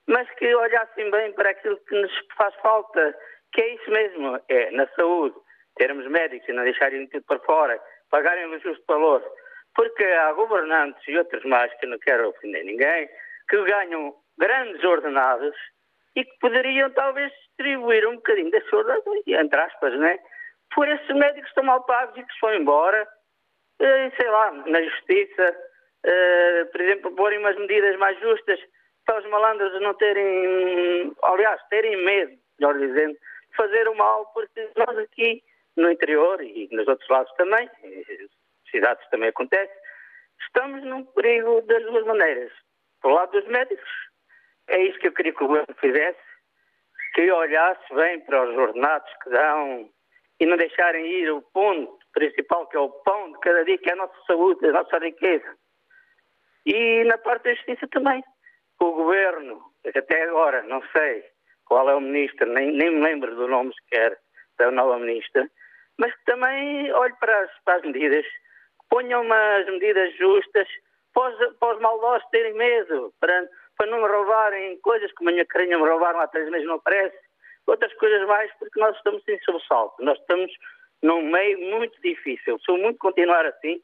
[0.07, 3.19] mas que olhassem bem para aquilo que nos faz falta,
[3.53, 5.37] que é isso mesmo, é na saúde,
[5.77, 9.25] termos médicos e não deixarem tudo para fora, pagarem o justo valor.
[9.77, 13.09] Porque há governantes e outros mais, que não quero ofender ninguém,
[13.49, 15.55] que ganham grandes ordenados
[16.17, 18.87] e que poderiam talvez distribuir um bocadinho das suas,
[19.27, 20.19] entre aspas, né?
[20.75, 23.07] por esses médicos que estão mal pagos e que se foram embora,
[23.81, 25.57] eh, sei lá, na justiça,
[26.05, 28.59] eh, por exemplo, porem umas medidas mais justas
[29.05, 34.69] para os malandros não terem, aliás, terem medo, melhor dizendo, de fazer o mal, porque
[34.77, 35.43] nós aqui
[35.77, 37.71] no interior e nos outros lados também,
[38.77, 39.73] cidades também acontece,
[40.47, 42.53] estamos num perigo das duas maneiras.
[43.01, 43.91] Por lado dos médicos,
[44.69, 46.21] é isso que eu queria que o governo fizesse,
[47.15, 49.91] que olhasse bem para os ordenados que dão
[50.39, 53.89] e não deixarem ir o ponto principal, que é o pão de cada dia, que
[53.89, 55.57] é a nossa saúde, a nossa riqueza.
[56.67, 58.23] E na parte da justiça também.
[58.79, 61.25] O governo, até agora, não sei
[61.65, 64.19] qual é o ministro, nem, nem me lembro do nome sequer
[64.59, 65.49] da nova ministra,
[65.99, 68.27] mas que também olhe para as, para as medidas,
[68.89, 70.69] ponham umas medidas justas
[71.13, 75.79] para os, maldosos terem medo, para, para não me roubarem coisas como a minha carinha
[75.79, 77.17] me roubaram há três meses, não aparece,
[77.67, 80.53] outras coisas mais, porque nós estamos sem sobressalto, nós estamos
[81.03, 82.59] num meio muito difícil.
[82.61, 83.83] Se o mundo continuar assim,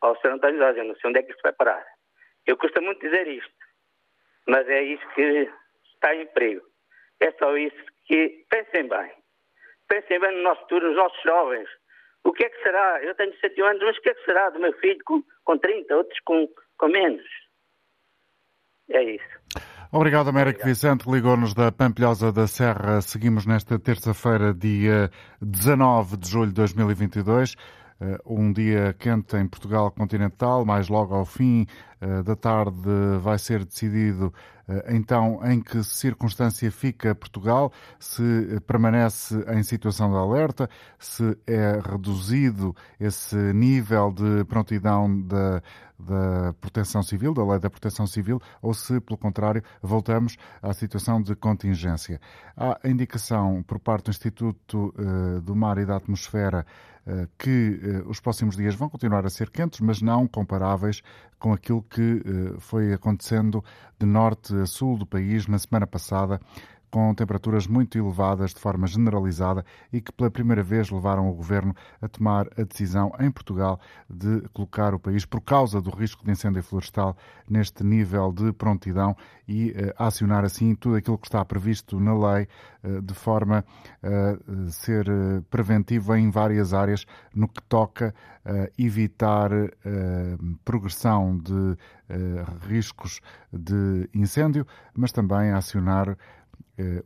[0.00, 0.32] ao Sr.
[0.32, 1.84] António Jorge, eu não sei onde é que isto vai parar.
[2.46, 3.52] Eu custa muito dizer isto,
[4.46, 5.50] mas é isso que
[5.94, 6.66] está em perigo.
[7.20, 9.12] É só isso que pensem bem
[9.88, 11.68] pensem bem no nosso futuro, nos nossos jovens.
[12.24, 13.02] O que é que será?
[13.02, 15.58] Eu tenho 71 anos, mas o que é que será do meu filho com, com
[15.58, 17.26] 30, outros com, com menos?
[18.90, 19.38] É isso.
[19.90, 23.00] Obrigado, Américo Vicente, que ligou-nos da Pampilhosa da Serra.
[23.00, 27.56] Seguimos nesta terça-feira, dia 19 de julho de 2022.
[28.00, 31.66] Eh, um dia quente em Portugal continental, mais logo ao fim
[32.00, 32.78] eh, da tarde
[33.20, 34.32] vai ser decidido
[34.68, 38.22] eh, então em que circunstância fica Portugal, se
[38.68, 45.60] permanece em situação de alerta, se é reduzido esse nível de prontidão da,
[45.98, 51.20] da proteção civil, da lei da proteção civil, ou se, pelo contrário, voltamos à situação
[51.20, 52.20] de contingência.
[52.56, 54.94] Há indicação por parte do Instituto
[55.42, 56.64] do Mar e da Atmosfera
[57.38, 61.02] que eh, os próximos dias vão continuar a ser quentes, mas não comparáveis
[61.38, 63.64] com aquilo que eh, foi acontecendo
[63.98, 66.40] de norte a sul do país na semana passada,
[66.90, 71.74] com temperaturas muito elevadas de forma generalizada e que pela primeira vez levaram o governo
[72.00, 76.30] a tomar a decisão em Portugal de colocar o país, por causa do risco de
[76.30, 77.16] incêndio florestal,
[77.48, 82.48] neste nível de prontidão e uh, acionar assim tudo aquilo que está previsto na lei
[82.84, 83.64] uh, de forma
[84.02, 85.06] a ser
[85.50, 89.50] preventivo em várias áreas no que toca a evitar
[90.64, 91.76] progressão de
[92.66, 93.20] riscos
[93.52, 96.16] de incêndio, mas também a acionar eh,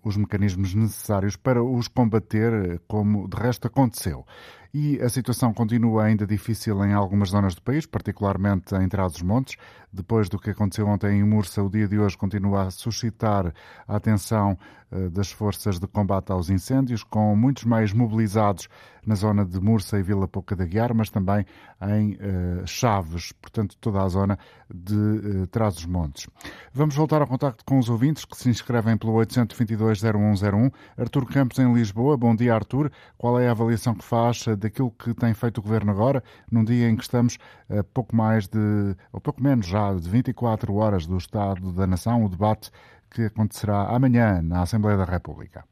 [0.02, 4.26] os mecanismos necessários para os combater, eh, como de resto aconteceu.
[4.74, 9.56] E a situação continua ainda difícil em algumas zonas do país, particularmente em Trás-os-Montes.
[9.92, 13.52] Depois do que aconteceu ontem em Mursa, o dia de hoje continua a suscitar
[13.87, 14.56] a atenção
[14.92, 18.68] eh, das forças de combate aos incêndios, com muitos meios mobilizados
[19.06, 21.44] na zona de Mursa e Vila Pouca da Guiar, mas também
[21.82, 24.38] em uh, Chaves, portanto toda a zona
[24.72, 26.28] de uh, Trás-os-Montes.
[26.72, 30.72] Vamos voltar ao contacto com os ouvintes que se inscrevem pelo 822-0101.
[30.96, 32.16] Artur Campos em Lisboa.
[32.16, 32.90] Bom dia, Artur.
[33.18, 36.88] Qual é a avaliação que faz daquilo que tem feito o Governo agora, num dia
[36.88, 41.16] em que estamos a pouco mais de, ou pouco menos já, de 24 horas do
[41.16, 42.70] Estado da Nação, o debate
[43.14, 45.64] que acontecerá amanhã na Assembleia da República?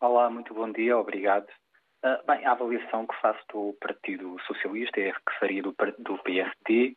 [0.00, 1.48] Olá, muito bom dia, obrigado.
[2.04, 6.96] Uh, bem, a avaliação que faço do Partido Socialista é que faria do, do PSD,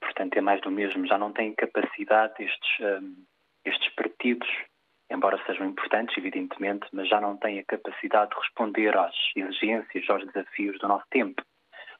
[0.00, 3.24] portanto é mais do mesmo, já não tem capacidade estes, um,
[3.64, 4.46] estes partidos
[5.10, 10.26] embora sejam importantes, evidentemente, mas já não têm a capacidade de responder às exigências, aos
[10.26, 11.42] desafios do nosso tempo.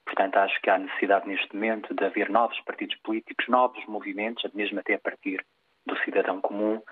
[0.05, 4.79] Portanto, acho que há necessidade neste momento de haver novos partidos políticos, novos movimentos, mesmo
[4.79, 5.45] até a partir
[5.87, 6.83] do cidadão comum,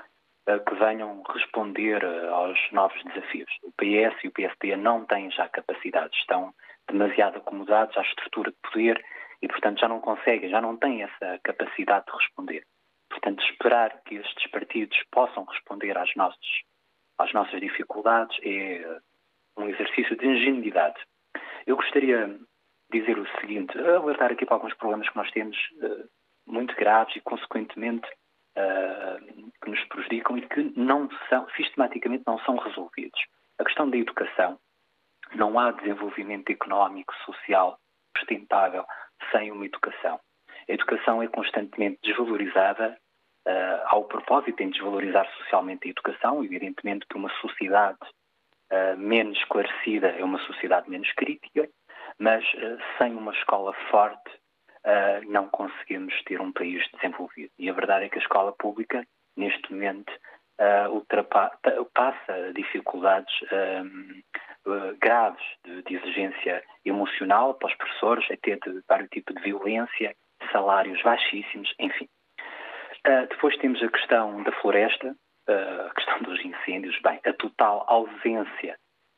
[0.46, 3.50] eh, que venham responder eh, aos novos desafios.
[3.62, 6.52] O PS e o PSD não têm já capacidade, estão
[6.90, 9.04] demasiado acomodados à estrutura de poder
[9.40, 12.66] e, portanto, já não conseguem, já não têm essa capacidade de responder.
[13.12, 16.62] Portanto, esperar que estes partidos possam responder às nossas,
[17.18, 19.00] às nossas dificuldades é
[19.56, 20.98] um exercício de ingenuidade.
[21.66, 26.08] Eu gostaria de dizer o seguinte, alertar aqui para alguns problemas que nós temos uh,
[26.46, 28.08] muito graves e, consequentemente,
[28.56, 33.20] uh, que nos prejudicam e que não são, sistematicamente não são resolvidos.
[33.58, 34.58] A questão da educação.
[35.34, 37.78] Não há desenvolvimento económico, social,
[38.16, 38.84] sustentável
[39.30, 40.18] sem uma educação.
[40.68, 42.96] A educação é constantemente desvalorizada
[43.46, 46.44] uh, ao propósito em desvalorizar socialmente a educação.
[46.44, 47.98] Evidentemente que uma sociedade
[48.72, 51.68] uh, menos esclarecida é uma sociedade menos crítica,
[52.18, 54.42] mas uh, sem uma escola forte
[55.28, 57.52] não conseguimos ter um país desenvolvido.
[57.56, 60.12] E a verdade é que a escola pública, neste momento,
[60.90, 63.32] ultrapassa dificuldades
[65.00, 70.16] graves de, de, exigência emocional para os professores, até de vários tipos de violência,
[70.52, 72.08] salários baixíssimos, enfim.
[73.06, 75.16] Uh, depois temos a questão da floresta,
[75.48, 78.76] uh, a questão dos incêndios, bem, a total ausência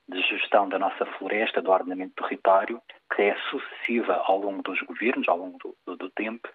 [0.09, 2.81] de gestão da nossa floresta, do ordenamento território,
[3.15, 6.49] que é sucessiva ao longo dos governos, ao longo do, do, do tempo.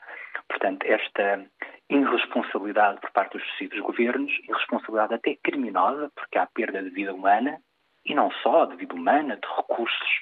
[0.48, 1.46] Portanto, esta
[1.90, 7.60] irresponsabilidade por parte dos sucessivos governos, irresponsabilidade até criminosa, porque há perda de vida humana,
[8.06, 10.22] e não só de vida humana, de recursos,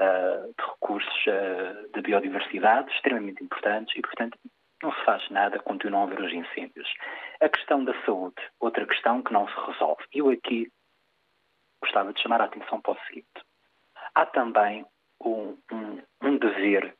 [0.00, 1.24] uh, de recursos
[1.94, 4.38] de biodiversidade extremamente importantes, e, portanto,
[4.82, 6.88] não se faz nada, continuam a haver os incêndios.
[7.40, 10.02] A questão da saúde, outra questão que não se resolve.
[10.12, 10.70] Eu aqui
[11.80, 13.26] gostava de chamar a atenção para o seguinte.
[14.14, 14.84] Há também
[15.20, 16.94] um, um, um dever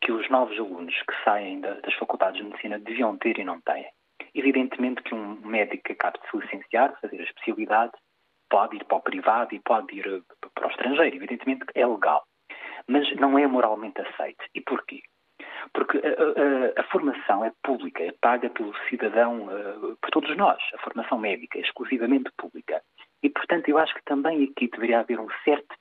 [0.00, 3.60] que os novos alunos que saem da, das faculdades de medicina deviam ter e não
[3.60, 3.86] têm.
[4.34, 7.92] Evidentemente que um médico que acabe de se licenciar, fazer a especialidade,
[8.48, 10.20] pode ir para o privado e pode ir eh,
[10.54, 11.16] para o estrangeiro.
[11.16, 12.24] Evidentemente que é legal.
[12.88, 14.44] Mas não é moralmente aceito.
[14.54, 15.02] E porquê?
[15.72, 19.48] Porque a, a, a, formação é pública, é paga pelo cidadão,
[20.00, 20.62] por todos nós.
[20.74, 22.82] A formação médica é exclusivamente pública.
[23.22, 25.74] E, portanto, eu acho que também aqui deveria haver um certo,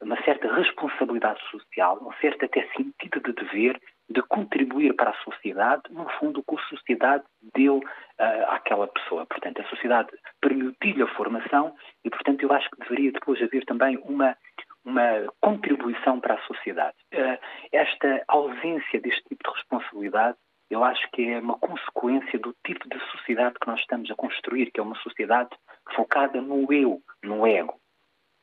[0.00, 5.82] uma certa responsabilidade social, um certo até sentido de dever de contribuir para a sociedade,
[5.90, 9.26] no fundo, o que a sociedade deu uh, àquela pessoa.
[9.26, 13.98] Portanto, a sociedade permitiu-lhe a formação e, portanto, eu acho que deveria depois haver também
[14.04, 14.36] uma,
[14.86, 16.96] uma contribuição para a sociedade.
[17.12, 17.38] Uh,
[17.72, 22.98] esta ausência deste tipo de responsabilidade eu acho que é uma consequência do tipo de
[23.12, 25.50] sociedade que nós estamos a construir, que é uma sociedade
[25.94, 27.78] focada no eu, no ego,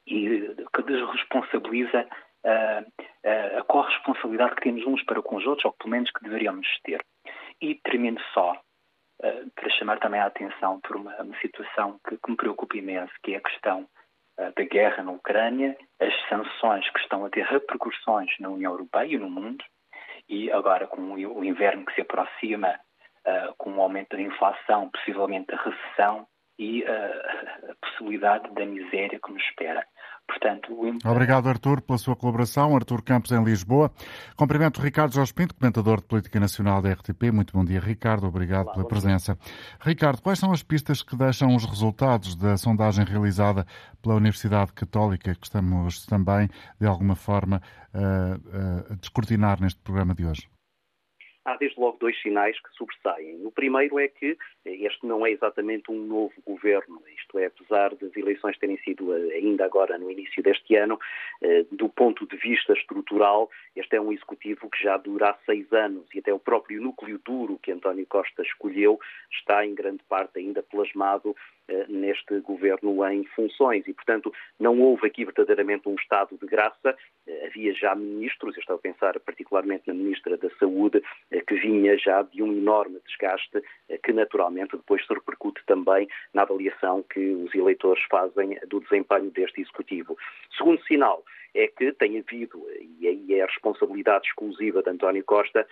[0.08, 2.08] e que desresponsabiliza
[2.46, 6.24] uh, uh, a corresponsabilidade que temos uns para com os outros, ou pelo menos que
[6.24, 7.04] deveríamos ter.
[7.60, 8.58] E termino só
[9.56, 13.34] para chamar também a atenção por uma, uma situação que, que, me preocupa imenso, que
[13.34, 13.88] é a questão
[14.38, 19.18] da guerra na Ucrânia, as sanções que estão a ter repercussões na União Europeia e
[19.18, 19.64] no mundo,
[20.28, 22.80] e agora com o inverno que se aproxima,
[23.58, 26.28] com o aumento da inflação, possivelmente a recessão
[26.58, 29.86] e a possibilidade da miséria que nos espera.
[30.28, 31.10] Portanto, o...
[31.10, 32.76] Obrigado, Artur, pela sua colaboração.
[32.76, 33.92] Artur Campos, em Lisboa.
[34.36, 37.32] Cumprimento Ricardo Jorge Pinto, comentador de Política Nacional da RTP.
[37.32, 38.28] Muito bom dia, Ricardo.
[38.28, 39.36] Obrigado Olá, pela presença.
[39.36, 39.54] Dia.
[39.82, 43.66] Ricardo, quais são as pistas que deixam os resultados da sondagem realizada
[44.02, 46.50] pela Universidade Católica, que estamos também,
[46.80, 47.62] de alguma forma,
[47.94, 50.53] a, a descortinar neste programa de hoje?
[51.46, 53.46] Há desde logo dois sinais que sobressaem.
[53.46, 58.16] O primeiro é que este não é exatamente um novo governo, isto é, apesar das
[58.16, 61.00] eleições terem sido eh, ainda agora no início deste ano,
[61.42, 65.72] eh, do ponto de vista estrutural, este é um executivo que já dura há seis
[65.74, 69.00] anos e até o próprio núcleo duro que António Costa escolheu
[69.32, 71.36] está em grande parte ainda plasmado
[71.88, 76.96] neste governo em funções e, portanto, não houve aqui verdadeiramente um estado de graça.
[77.26, 81.02] Eh, havia já ministros, eu estou a pensar particularmente na Ministra da Saúde,
[81.32, 83.62] eh, que vinha já de um enorme desgaste,
[84.04, 89.62] que naturalmente depois se repercute também na avaliação que os eleitores fazem do desempenho deste
[89.62, 90.18] Executivo.
[90.58, 92.66] Segundo sinal, é que tem havido,
[93.00, 95.68] e aí é a responsabilidade exclusiva de António Costa,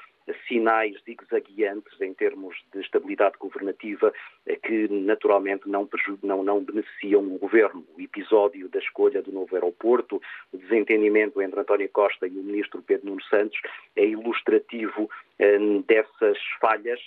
[0.47, 4.13] sinais zigue-zagueantes em termos de estabilidade governativa
[4.45, 5.89] eh, que naturalmente não,
[6.21, 7.85] não, não beneficiam o governo.
[7.97, 10.21] O episódio da escolha do novo aeroporto,
[10.53, 13.59] o desentendimento entre António Costa e o ministro Pedro Nuno Santos
[13.95, 15.09] é ilustrativo
[15.39, 15.57] eh,
[15.87, 16.99] dessas falhas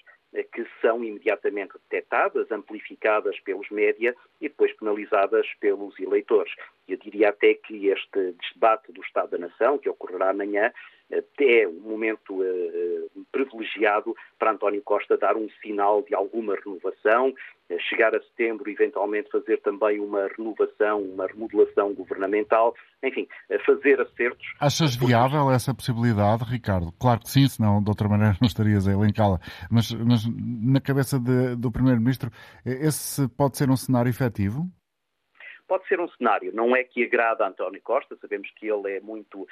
[0.42, 6.52] que são imediatamente detectadas, amplificadas pelos média e depois penalizadas pelos eleitores.
[6.88, 10.72] Eu diria até que este debate do Estado da Nação, que ocorrerá amanhã,
[11.10, 17.80] é um momento uh, privilegiado para António Costa dar um sinal de alguma renovação, uh,
[17.88, 23.28] chegar a setembro, eventualmente fazer também uma renovação, uma remodelação governamental, enfim,
[23.66, 24.46] fazer acertos.
[24.60, 26.92] Achas viável essa possibilidade, Ricardo?
[26.98, 29.38] Claro que sim, senão de outra maneira não estarias a elencá-la.
[29.70, 32.30] Mas, mas na cabeça de, do Primeiro-Ministro,
[32.64, 34.68] esse pode ser um cenário efetivo?
[35.66, 36.52] Pode ser um cenário.
[36.54, 39.48] Não é que agrada a António Costa, sabemos que ele é muito uh,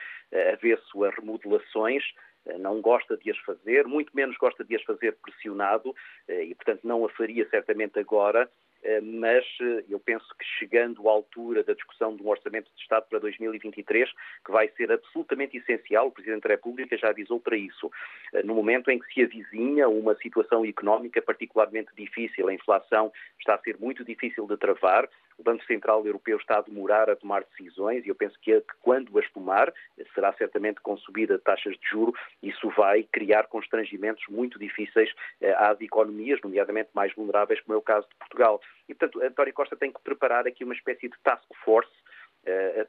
[0.53, 2.05] avesso a remodelações,
[2.47, 6.55] uh, não gosta de as fazer, muito menos gosta de as fazer pressionado uh, e,
[6.55, 8.49] portanto, não a faria certamente agora.
[8.83, 12.83] Eh, mas eh, eu penso que chegando à altura da discussão de um orçamento de
[12.83, 14.11] Estado para 2023,
[14.45, 17.91] que vai ser absolutamente essencial, o Presidente da República já avisou para isso,
[18.35, 23.55] eh, no momento em que se avizinha uma situação económica particularmente difícil, a inflação está
[23.55, 25.09] a ser muito difícil de travar,
[25.43, 29.19] o Banco Central Europeu está a demorar a tomar decisões e eu penso que, quando
[29.19, 29.73] as tomar,
[30.15, 35.13] será certamente com subida de taxas de juro, isso vai criar constrangimentos muito difíceis
[35.57, 38.61] às economias, nomeadamente mais vulneráveis, como é o caso de Portugal.
[38.89, 42.02] E, portanto, António Costa tem que preparar aqui uma espécie de task force eh,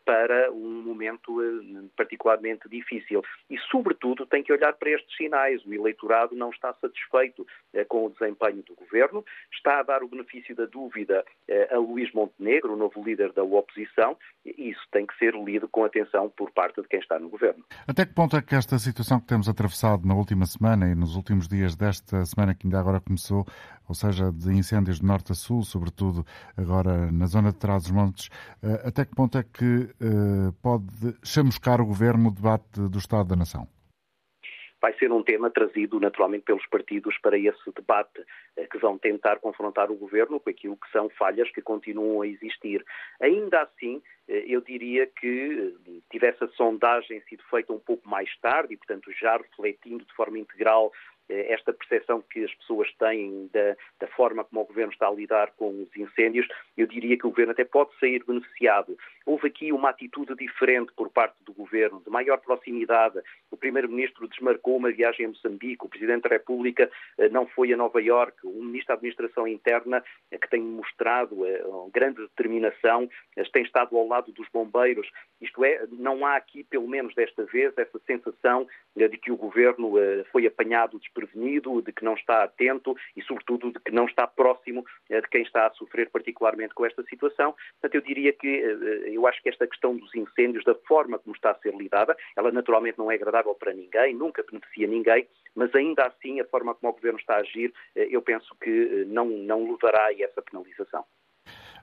[0.06, 3.24] para um momento eh, particularmente difícil.
[3.49, 5.64] E, sobretudo, tem que olhar para estes sinais.
[5.66, 9.24] O eleitorado não está satisfeito eh, com o desempenho do governo,
[9.54, 11.24] está a dar o benefício da dúvida
[11.72, 15.84] a Luís Montenegro, o novo líder da oposição, e isso tem que ser lido com
[15.84, 17.64] atenção por parte de quem está no governo.
[17.88, 21.16] Até que ponto é que esta situação que temos atravessado na última semana e nos
[21.16, 23.45] últimos dias desta semana que ainda agora começou,
[23.88, 26.26] ou seja, de incêndios de norte a sul, sobretudo
[26.58, 28.30] agora na zona de Trás-os-Montes,
[28.84, 33.36] até que ponto é que uh, pode chamuscar o governo no debate do Estado da
[33.36, 33.68] Nação?
[34.84, 38.22] vai ser um tema trazido naturalmente pelos partidos para esse debate,
[38.58, 42.28] eh, que vão tentar confrontar o governo com aquilo que são falhas que continuam a
[42.28, 42.84] existir.
[43.22, 45.74] Ainda assim, eh, eu diria que
[46.12, 50.38] tivesse a sondagem sido feita um pouco mais tarde e, portanto, já refletindo de forma
[50.38, 50.91] integral
[51.49, 55.51] esta percepção que as pessoas têm da, da, forma como o Governo está a lidar
[55.57, 58.97] com os incêndios, eu diria que o Governo até pode sair beneficiado.
[59.25, 63.19] Houve aqui uma atitude diferente por parte do Governo, de maior proximidade.
[63.49, 67.77] O Primeiro-Ministro desmarcou uma viagem a Moçambique, o Presidente da República eh, não foi a
[67.77, 71.38] Nova Iorque, o Ministro da Administração Interna, eh, que tem mostrado
[71.93, 73.09] grande determinação,
[73.51, 75.09] tem estado ao lado dos bombeiros.
[75.39, 79.93] Isto é, não há aqui, pelo menos desta vez, essa sensação de que o Governo
[80.31, 84.28] foi apanhado desprevenido desprevenido, de que não está atento e, sobretudo, de que não está
[84.28, 87.55] próximo de quem está a sofrer particularmente com esta situação.
[87.80, 91.51] Portanto, eu diria que eu acho que esta questão dos incêndios, da forma como está
[91.51, 96.03] a ser lidada, ela naturalmente não é agradável para ninguém, nunca beneficia ninguém, mas ainda
[96.03, 100.07] assim a forma como o Governo está a agir, eu penso que não, não levará
[100.07, 101.05] a essa penalização.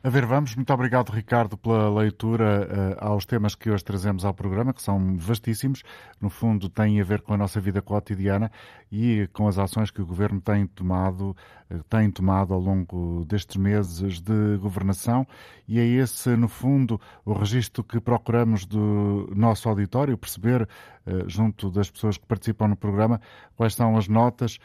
[0.03, 0.57] A ver, vamos.
[0.57, 5.19] Muito obrigado, Ricardo, pela leitura uh, aos temas que hoje trazemos ao programa, que são
[5.19, 5.83] vastíssimos.
[6.19, 8.51] No fundo, têm a ver com a nossa vida cotidiana
[8.91, 11.37] e com as ações que o Governo tem tomado,
[11.71, 15.27] uh, tem tomado ao longo destes meses de governação.
[15.69, 21.71] E é esse, no fundo, o registro que procuramos do nosso auditório, perceber, uh, junto
[21.71, 23.21] das pessoas que participam no programa,
[23.55, 24.59] quais são as notas,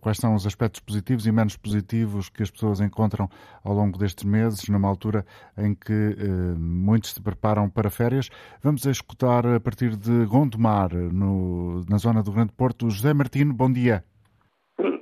[0.00, 3.28] quais são os aspectos positivos e menos positivos que as pessoas encontram
[3.62, 5.24] ao longo destes meses numa altura
[5.56, 8.28] em que eh, muitos se preparam para férias.
[8.62, 13.52] Vamos a escutar a partir de Gondomar, no, na zona do Grande Porto, José Martino.
[13.52, 14.04] Bom dia.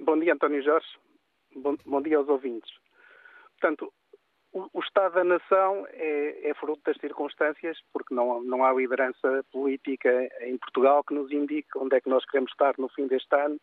[0.05, 0.87] Bom dia, António Jorge.
[1.57, 2.71] Bom, bom dia aos ouvintes.
[3.61, 3.93] Portanto,
[4.53, 9.45] o, o Estado da Nação é, é, fruto das circunstâncias, porque não, não há liderança
[9.53, 10.11] política
[10.43, 13.59] em Portugal que nos indique onde é que nós queremos estar no fim deste ano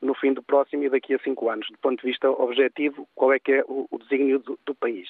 [0.00, 3.32] no fim do próximo e daqui a cinco anos, do ponto de vista objetivo, qual
[3.32, 5.08] é que é o, o desígnio do, do, país.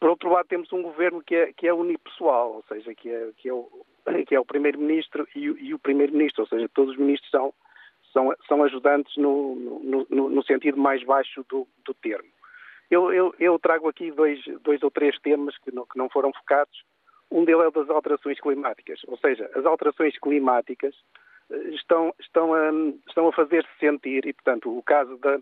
[0.00, 3.30] Por outro lado, temos um governo que é, que é unipessoal, ou seja, que é,
[3.36, 3.68] que é o,
[4.26, 7.52] que é o primeiro-ministro e, e, o primeiro-ministro, ou seja, todos os ministros são,
[8.10, 12.28] são, são ajudantes no, no, no, no sentido mais baixo do, do termo.
[12.90, 16.32] Eu, eu, eu, trago aqui dois, dois ou três temas que não, que não foram
[16.32, 16.82] focados.
[17.30, 20.96] Um deles é o das alterações climáticas, ou seja, as alterações climáticas
[21.50, 22.70] eh, estão, estão, a,
[23.06, 25.38] estão a fazer-se sentir e, portanto, o caso da,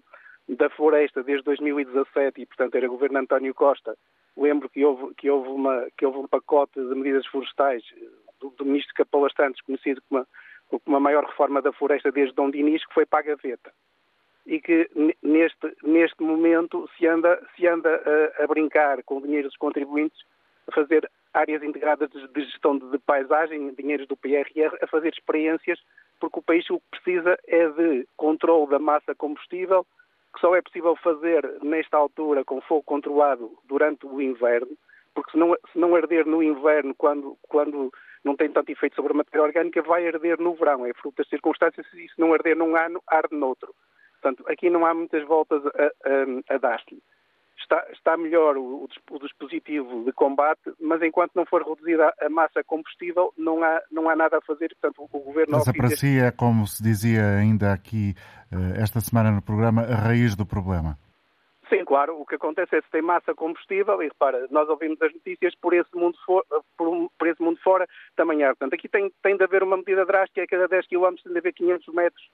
[0.49, 3.97] da floresta desde 2017 e, portanto, era governo António Costa
[4.39, 7.83] Lembro que houve, que houve, uma, que houve um pacote de medidas florestais
[8.41, 10.25] do, do ministro Capolas Santos, conhecido como
[10.87, 13.73] uma, maior reforma da floresta desde Dom Dinis, que foi para a gaveta.
[14.47, 14.89] E que
[15.23, 18.01] neste, neste momento se anda, se anda
[18.39, 20.23] a, a brincar com o dinheiro dos contribuintes,
[20.69, 25.81] a fazer áreas integradas de, gestão de, paisagem, dinheiros do PRR, a fazer experiências,
[26.21, 29.85] porque o país o que precisa é de controle da massa combustível,
[30.35, 34.77] que só é possível fazer nesta altura com fogo controlado durante o inverno,
[35.15, 37.93] porque se não, se não arder no inverno, quando, quando
[38.25, 40.87] não tem tanto efeito sobre a matéria orgânica, vai arder no verão.
[40.87, 43.75] É fruto das circunstâncias e se não arder num ano, arde noutro.
[44.21, 47.03] Portanto, aqui não há muitas voltas a, a, a dar-lhe
[47.69, 52.65] está, está melhor o, o, dispositivo de combate, mas enquanto não for reduzida a massa
[52.65, 54.75] combustível, não há, não há nada a fazer.
[54.81, 55.53] Portanto, o, Governo...
[55.53, 58.15] Mas para si é, como se dizia ainda aqui
[58.77, 60.97] esta semana no programa, a raiz do problema.
[61.69, 62.19] Sim, claro.
[62.19, 65.75] O que acontece é se tem massa combustível, e repara, nós ouvimos as notícias por
[65.75, 66.45] esse mundo, for,
[66.77, 67.87] por, por esse mundo fora
[68.17, 68.49] também há.
[68.49, 71.39] Portanto, aqui tem, tem de haver uma medida drástica, é cada 10 km tem de
[71.39, 72.31] haver 500 metros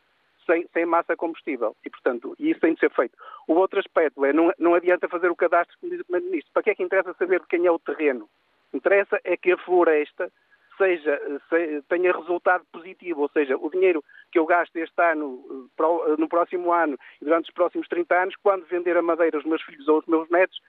[0.46, 1.74] sem, sem massa combustível.
[1.84, 3.16] E, portanto, isso tem de ser feito.
[3.48, 6.52] O outro aspecto é, não, não adianta fazer o cadastro, como diz o Primeiro-Ministro.
[6.52, 8.28] Para que é que interessa saber de quem é o terreno?
[8.72, 10.30] Interessa é que a floresta
[10.76, 16.16] seja, se, tenha resultado positivo, ou seja, o dinheiro que eu gasto este ano, eh,
[16.18, 19.62] no próximo ano e durante os próximos 30 anos, quando vender a madeira aos meus
[19.62, 20.60] filhos ou aos meus netos,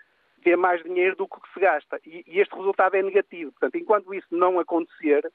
[0.43, 1.99] dê mais dinheiro do que se gasta.
[2.06, 3.51] E, e este resultado é negativo.
[3.51, 5.30] Portanto, enquanto isso não acontecer,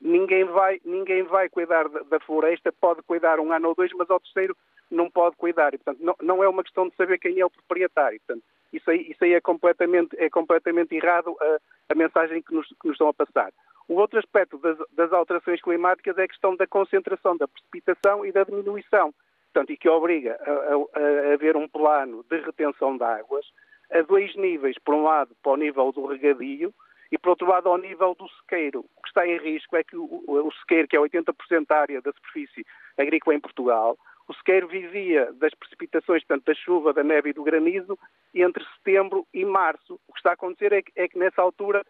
[0.00, 4.08] ninguém vai, ninguém vai cuidar da, da, floresta, pode cuidar um ano ou dois, mas
[4.10, 4.56] ao terceiro
[4.90, 5.74] não pode cuidar.
[5.74, 8.20] E, portanto, não, não, é uma questão de saber quem é o proprietário.
[8.26, 11.58] Portanto, isso aí, isso aí é, completamente, é completamente errado a,
[11.92, 13.52] a mensagem que nos, que nos, estão a passar.
[13.92, 18.32] O outro aspecto das, das, alterações climáticas é a questão da concentração, da precipitação e
[18.32, 19.12] da diminuição.
[19.52, 23.44] Portanto, e que obriga a, a, a haver um plano de retenção de águas
[23.92, 24.78] a dois níveis.
[24.82, 26.72] Por um lado, para o nível do regadio,
[27.10, 28.80] e, por outro lado, ao nível do sequeiro.
[28.96, 32.00] O que está em risco é que o, o sequeiro, que é 80% da área
[32.00, 32.64] da superfície
[32.96, 37.42] agrícola em Portugal, o sequeiro vivia das precipitações, portanto, da chuva, da neve e do
[37.42, 37.98] granizo,
[38.34, 40.00] entre setembro e março.
[40.08, 41.84] O que está a acontecer é que, é que nessa altura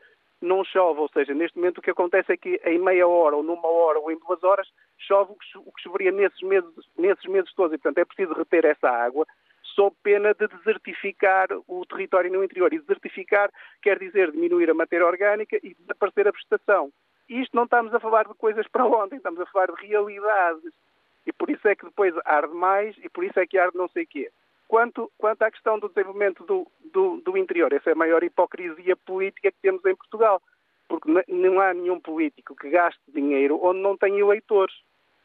[0.45, 3.43] não chove, ou seja, neste momento o que acontece é que em meia hora, ou
[3.43, 4.69] numa hora, ou em duas horas,
[4.99, 7.73] chove o que choveria nesses meses, nesses meses todos.
[7.73, 9.27] E, portanto, é preciso reter essa água
[9.75, 12.73] sob pena de desertificar o território no interior.
[12.73, 16.93] E desertificar quer dizer diminuir a matéria orgânica e desaparecer a vegetação.
[17.29, 20.73] Isto não estamos a falar de coisas para ontem, estamos a falar de realidades.
[21.27, 23.89] E por isso é que depois arde mais e por isso é que arde não
[23.89, 24.31] sei o quê.
[24.73, 28.97] Quanto, quanto à questão do desenvolvimento do, do, do interior, essa é a maior hipocrisia
[28.97, 30.41] política que temos em Portugal.
[30.89, 34.75] Porque não há nenhum político que gaste dinheiro onde não tem eleitores.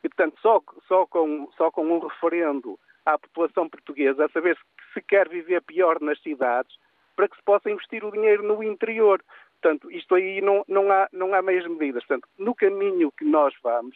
[0.04, 4.58] E, portanto, só, só, com, só com um referendo à população portuguesa a saber
[4.94, 6.76] se quer viver pior nas cidades
[7.16, 9.24] para que se possa investir o dinheiro no interior.
[9.62, 12.04] Portanto, isto aí não, não, há, não há meias medidas.
[12.06, 13.96] Portanto, no caminho que nós vamos,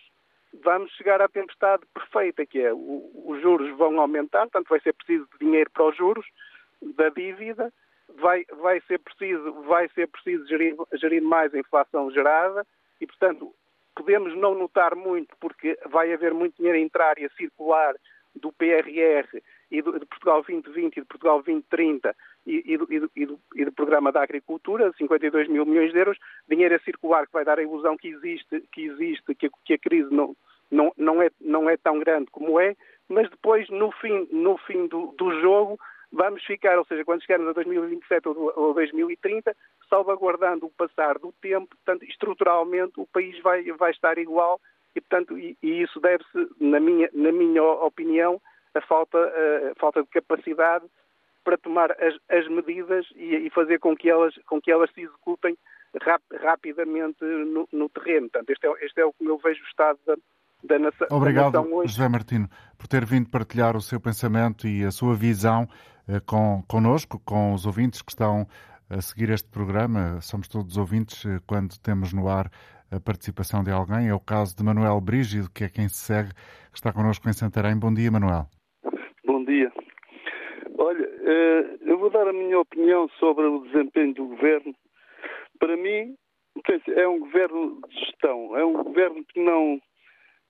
[0.64, 5.28] vamos chegar à tempestade perfeita, que é os juros vão aumentar, portanto vai ser preciso
[5.40, 6.26] dinheiro para os juros
[6.82, 7.72] da dívida,
[8.16, 12.66] vai, vai ser preciso, vai ser preciso gerir, gerir mais a inflação gerada
[13.00, 13.54] e, portanto,
[13.96, 17.96] podemos não notar muito porque vai haver muito dinheiro a entrar e a circular
[18.36, 19.42] do PRR
[19.72, 22.16] e do, de Portugal 2020 e de Portugal 2030
[22.46, 26.18] e, e, do, e, do, e, do, Programa da Agricultura, 52 mil milhões de euros,
[26.48, 29.78] dinheiro a circular que vai dar a ilusão que existe, que, existe, que, que a
[29.78, 30.36] crise não,
[30.70, 32.76] não, não, é, não é tão grande como é,
[33.08, 35.80] mas depois, no fim, no fim do, do jogo,
[36.12, 39.56] vamos ficar, ou seja, quando chegarmos a 2027 ou 2030,
[39.90, 44.60] salvaguardando o passar do tempo, portanto, estruturalmente o país vai, vai estar igual
[44.96, 48.42] e, portanto, e, e isso deve-se, na minha, na minha opinião,
[48.74, 50.86] a falta, a falta de capacidade
[51.44, 55.02] para tomar as, as medidas e, e, fazer com que elas, com que elas se
[55.02, 55.58] executem
[56.02, 58.30] rap, rapidamente no, no, terreno.
[58.30, 60.16] Portanto, este é, este é o que eu vejo o estado da,
[60.64, 61.94] da nação, Obrigado, da nação hoje.
[61.94, 62.48] José Martino,
[62.78, 65.68] por ter vindo partilhar o seu pensamento e a sua visão
[66.08, 68.48] eh, com, connosco, com os ouvintes que estão
[68.90, 70.22] a seguir este programa.
[70.22, 72.52] Somos todos ouvintes eh, quando temos no ar
[72.92, 74.10] a participação de alguém.
[74.10, 77.34] É o caso de Manuel Brígido, que é quem se segue, que está connosco em
[77.34, 77.78] Santarém.
[77.78, 78.48] Bom dia, Manuel.
[79.42, 79.72] Bom dia.
[80.78, 84.76] Olha, eh, eu vou dar a minha opinião sobre o desempenho do governo.
[85.58, 86.16] Para mim,
[86.96, 89.82] é um governo de gestão, é um governo que não,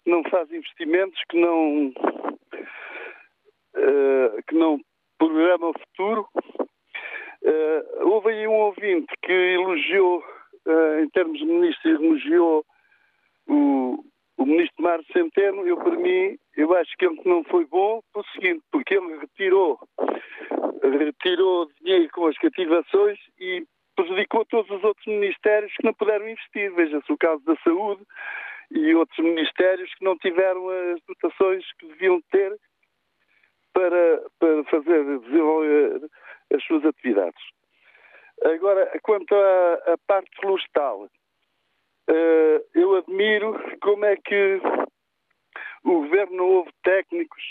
[0.05, 1.93] não faz investimentos, que não,
[3.77, 4.77] eh, que não
[5.17, 6.27] programa o futuro.
[8.01, 10.21] Houve aí um ouvinte que elogiou
[11.01, 12.65] em termos de ministro, elogiou
[13.47, 14.03] o,
[14.37, 18.25] o ministro Mário Centeno, eu para mim, eu acho que ele não foi bom pelo
[18.33, 19.79] seguinte, porque ele retirou,
[20.81, 23.65] retirou dinheiro com as cativações e
[23.95, 26.73] prejudicou todos os outros ministérios que não puderam investir.
[26.73, 28.03] Veja-se o caso da saúde
[28.71, 32.57] e outros ministérios que não tiveram as dotações que deviam ter
[33.73, 36.09] para, para fazer desenvolver
[36.53, 37.41] as suas atividades.
[38.43, 41.07] Agora, quanto à, à parte florestal,
[42.11, 44.61] uh, eu admiro como é que
[45.83, 47.43] o governo houve técnicos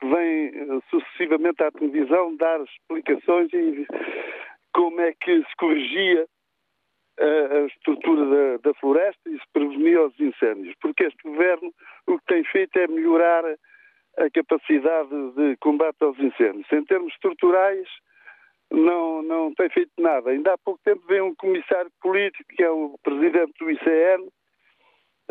[0.00, 3.86] que vêm uh, sucessivamente à televisão dar explicações e
[4.72, 6.26] como é que se corrigia
[7.20, 10.74] uh, a estrutura da, da, floresta e se prevenia os incêndios.
[10.80, 11.72] Porque este governo
[12.06, 13.44] o que tem feito é melhorar
[14.18, 16.66] a capacidade de combate aos incêndios.
[16.72, 17.86] Em termos estruturais,
[18.70, 20.30] não, não tem feito nada.
[20.30, 24.28] Ainda há pouco tempo veio um comissário político, que é o presidente do ICN,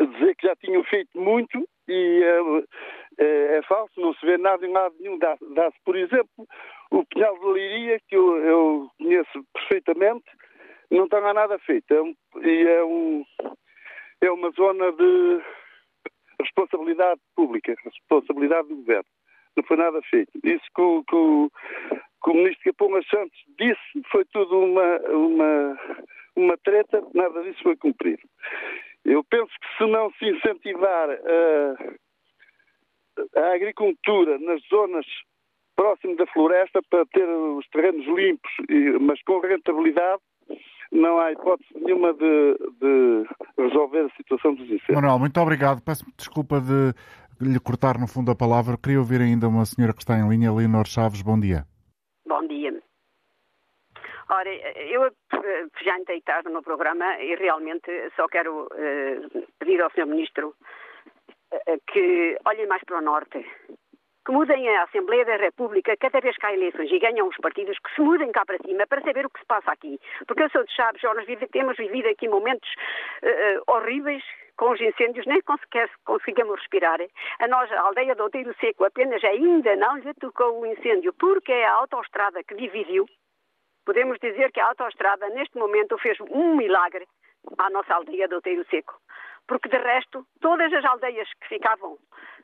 [0.00, 4.66] dizer que já tinham feito muito e é, é, é falso, não se vê nada
[4.66, 5.18] em lado nenhum.
[5.18, 6.46] Dá-se, por exemplo,
[6.90, 10.24] o Pinhal de Leiria, que eu, eu, conheço perfeitamente,
[10.90, 11.92] não está lá nada feito.
[11.92, 13.24] É um, e é, um,
[14.20, 15.40] é uma zona de
[16.40, 19.08] responsabilidade pública, responsabilidade do governo.
[19.56, 20.30] Não foi nada feito.
[20.44, 21.50] Isso que o, que o,
[22.26, 25.78] que o ministro Capão Santos disse foi tudo uma, uma,
[26.34, 28.22] uma treta, nada disso foi cumprido.
[29.04, 31.76] Eu penso que se não se incentivar a,
[33.40, 35.06] a agricultura nas zonas
[35.76, 38.50] próximas da floresta para ter os terrenos limpos,
[39.00, 40.20] mas com rentabilidade,
[40.90, 43.24] não há hipótese nenhuma de, de
[43.56, 44.96] resolver a situação dos incêndios.
[44.96, 45.80] Manuel, muito obrigado.
[45.80, 46.92] Peço desculpa de
[47.40, 48.76] lhe cortar no fundo a palavra.
[48.76, 51.22] Queria ouvir ainda uma senhora que está em linha, Leonor Chaves.
[51.22, 51.66] Bom dia.
[54.28, 55.10] Ora, eu
[55.82, 60.06] já entrei tarde no programa e realmente só quero uh, pedir ao Sr.
[60.06, 63.46] Ministro uh, que olhem mais para o Norte,
[64.26, 67.78] que mudem a Assembleia da República cada vez que há eleições e ganham os partidos,
[67.78, 70.00] que se mudem cá para cima para saber o que se passa aqui.
[70.26, 72.68] Porque eu sou de Chaves, nós temos vivido aqui momentos
[73.22, 74.24] uh, horríveis
[74.56, 76.98] com os incêndios, nem conseguir, conseguimos respirar.
[77.38, 81.64] A nossa aldeia do Outeiro Seco apenas ainda não lhe tocou o incêndio, porque é
[81.64, 83.06] a autoestrada que dividiu.
[83.86, 87.06] Podemos dizer que a autoestrada, neste momento, fez um milagre
[87.56, 89.00] à nossa aldeia do Outeiro Seco.
[89.46, 91.96] Porque, de resto, todas as aldeias que ficavam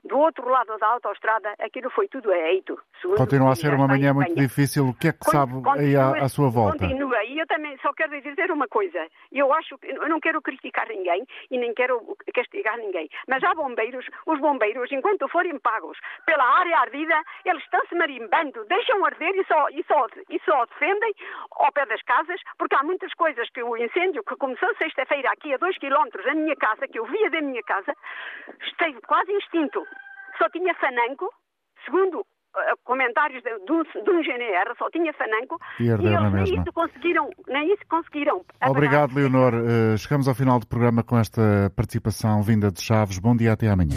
[0.05, 2.79] do outro lado da autoestrada, aquilo foi tudo eito.
[3.17, 4.89] Continua a ser uma manhã muito difícil.
[4.89, 6.79] O que é que sabe aí à, à, sua volta?
[6.79, 7.23] Continua.
[7.25, 9.07] E eu também só quero dizer uma coisa.
[9.31, 12.01] Eu acho que eu não quero criticar ninguém e nem quero
[12.35, 13.09] castigar ninguém.
[13.29, 19.05] Mas há bombeiros, os bombeiros, enquanto forem pagos pela área ardida, eles estão-se marimbando, deixam
[19.05, 21.15] arder e só, e, só, e só defendem
[21.53, 25.55] ao pé das casas, porque há muitas coisas que o incêndio que começou sexta-feira aqui
[25.55, 27.95] a dois quilómetros da minha casa, que eu via da minha casa,
[28.63, 29.87] esteve quase extinto
[30.39, 31.29] só tinha fananco,
[31.85, 32.25] segundo
[32.85, 37.31] comentários de, de, de, um GNR, só tinha Fananco, e, e eles nem isso conseguiram,
[37.49, 38.45] nem isso conseguiram.
[38.67, 39.55] Obrigado, Leonor.
[39.55, 43.19] Uh, chegamos ao final do programa com esta participação vinda de Chaves.
[43.19, 43.95] Bom dia, até amanhã.